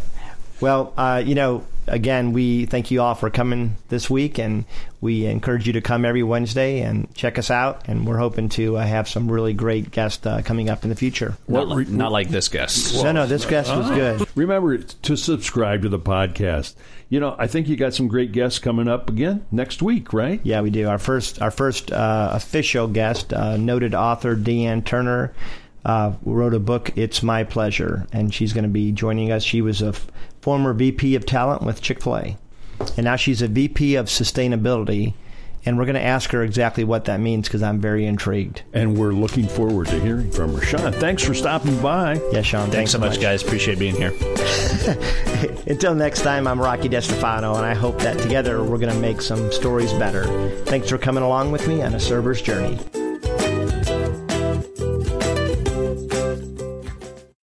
well, 0.60 0.92
uh, 0.96 1.22
you 1.24 1.34
know, 1.34 1.64
again, 1.88 2.32
we 2.32 2.66
thank 2.66 2.90
you 2.90 3.02
all 3.02 3.14
for 3.14 3.30
coming 3.30 3.76
this 3.88 4.08
week, 4.08 4.38
and 4.38 4.64
we 5.00 5.26
encourage 5.26 5.66
you 5.66 5.72
to 5.74 5.80
come 5.80 6.04
every 6.04 6.22
Wednesday 6.22 6.80
and 6.80 7.12
check 7.14 7.38
us 7.38 7.50
out. 7.50 7.88
And 7.88 8.06
we're 8.06 8.18
hoping 8.18 8.48
to 8.50 8.76
uh, 8.76 8.84
have 8.86 9.08
some 9.08 9.30
really 9.30 9.52
great 9.52 9.90
guests 9.90 10.24
uh, 10.26 10.42
coming 10.44 10.68
up 10.70 10.84
in 10.84 10.90
the 10.90 10.96
future. 10.96 11.36
Not, 11.48 11.68
What 11.68 11.76
re- 11.76 11.84
not 11.86 12.12
like 12.12 12.28
this 12.28 12.48
guest. 12.48 13.02
no, 13.02 13.12
no, 13.12 13.26
this 13.26 13.44
guest 13.46 13.74
was 13.74 13.88
good. 13.90 14.26
Remember 14.36 14.78
to 14.78 15.16
subscribe 15.16 15.82
to 15.82 15.88
the 15.88 15.98
podcast. 15.98 16.74
You 17.10 17.20
know, 17.20 17.34
I 17.38 17.46
think 17.46 17.68
you 17.68 17.76
got 17.76 17.94
some 17.94 18.08
great 18.08 18.32
guests 18.32 18.58
coming 18.58 18.86
up 18.86 19.08
again 19.08 19.46
next 19.50 19.80
week, 19.82 20.12
right? 20.12 20.40
Yeah, 20.44 20.60
we 20.60 20.70
do. 20.70 20.88
Our 20.88 20.98
first, 20.98 21.40
our 21.40 21.50
first 21.50 21.90
uh, 21.90 22.30
official 22.32 22.86
guest, 22.86 23.32
uh, 23.32 23.56
noted 23.56 23.94
author 23.94 24.34
Dee 24.34 24.66
Ann 24.66 24.82
Turner, 24.82 25.32
uh, 25.86 26.12
wrote 26.24 26.52
a 26.52 26.58
book. 26.58 26.92
It's 26.98 27.22
my 27.22 27.44
pleasure, 27.44 28.06
and 28.12 28.34
she's 28.34 28.52
going 28.52 28.64
to 28.64 28.68
be 28.68 28.92
joining 28.92 29.32
us. 29.32 29.42
She 29.42 29.62
was 29.62 29.80
a 29.80 29.88
f- 29.88 30.06
former 30.48 30.72
VP 30.72 31.14
of 31.14 31.26
talent 31.26 31.62
with 31.62 31.82
Chick 31.82 32.02
Fil 32.02 32.16
A, 32.16 32.36
and 32.96 33.04
now 33.04 33.16
she's 33.16 33.42
a 33.42 33.48
VP 33.48 33.96
of 33.96 34.06
sustainability. 34.06 35.12
And 35.66 35.76
we're 35.76 35.84
going 35.84 35.94
to 35.94 36.02
ask 36.02 36.30
her 36.30 36.42
exactly 36.42 36.84
what 36.84 37.04
that 37.04 37.20
means 37.20 37.46
because 37.46 37.62
I'm 37.62 37.78
very 37.80 38.06
intrigued. 38.06 38.62
And 38.72 38.96
we're 38.96 39.12
looking 39.12 39.46
forward 39.46 39.88
to 39.88 40.00
hearing 40.00 40.30
from 40.30 40.54
her. 40.54 40.64
Sean, 40.64 40.92
thanks 40.92 41.22
for 41.22 41.34
stopping 41.34 41.78
by. 41.82 42.18
Yeah, 42.32 42.40
Sean. 42.40 42.70
Thanks 42.70 42.92
so 42.92 42.98
much, 42.98 43.20
guys. 43.20 43.42
Appreciate 43.42 43.78
being 43.78 43.94
here. 43.94 44.14
Until 45.66 45.94
next 45.94 46.22
time, 46.22 46.46
I'm 46.46 46.58
Rocky 46.58 46.88
DeStefano, 46.88 47.54
and 47.56 47.66
I 47.66 47.74
hope 47.74 47.98
that 47.98 48.18
together 48.18 48.64
we're 48.64 48.78
going 48.78 48.94
to 48.94 49.00
make 49.00 49.20
some 49.20 49.52
stories 49.52 49.92
better. 49.92 50.24
Thanks 50.64 50.88
for 50.88 50.96
coming 50.96 51.24
along 51.24 51.52
with 51.52 51.68
me 51.68 51.82
on 51.82 51.94
a 51.94 52.00
server's 52.00 52.40
journey. 52.40 52.78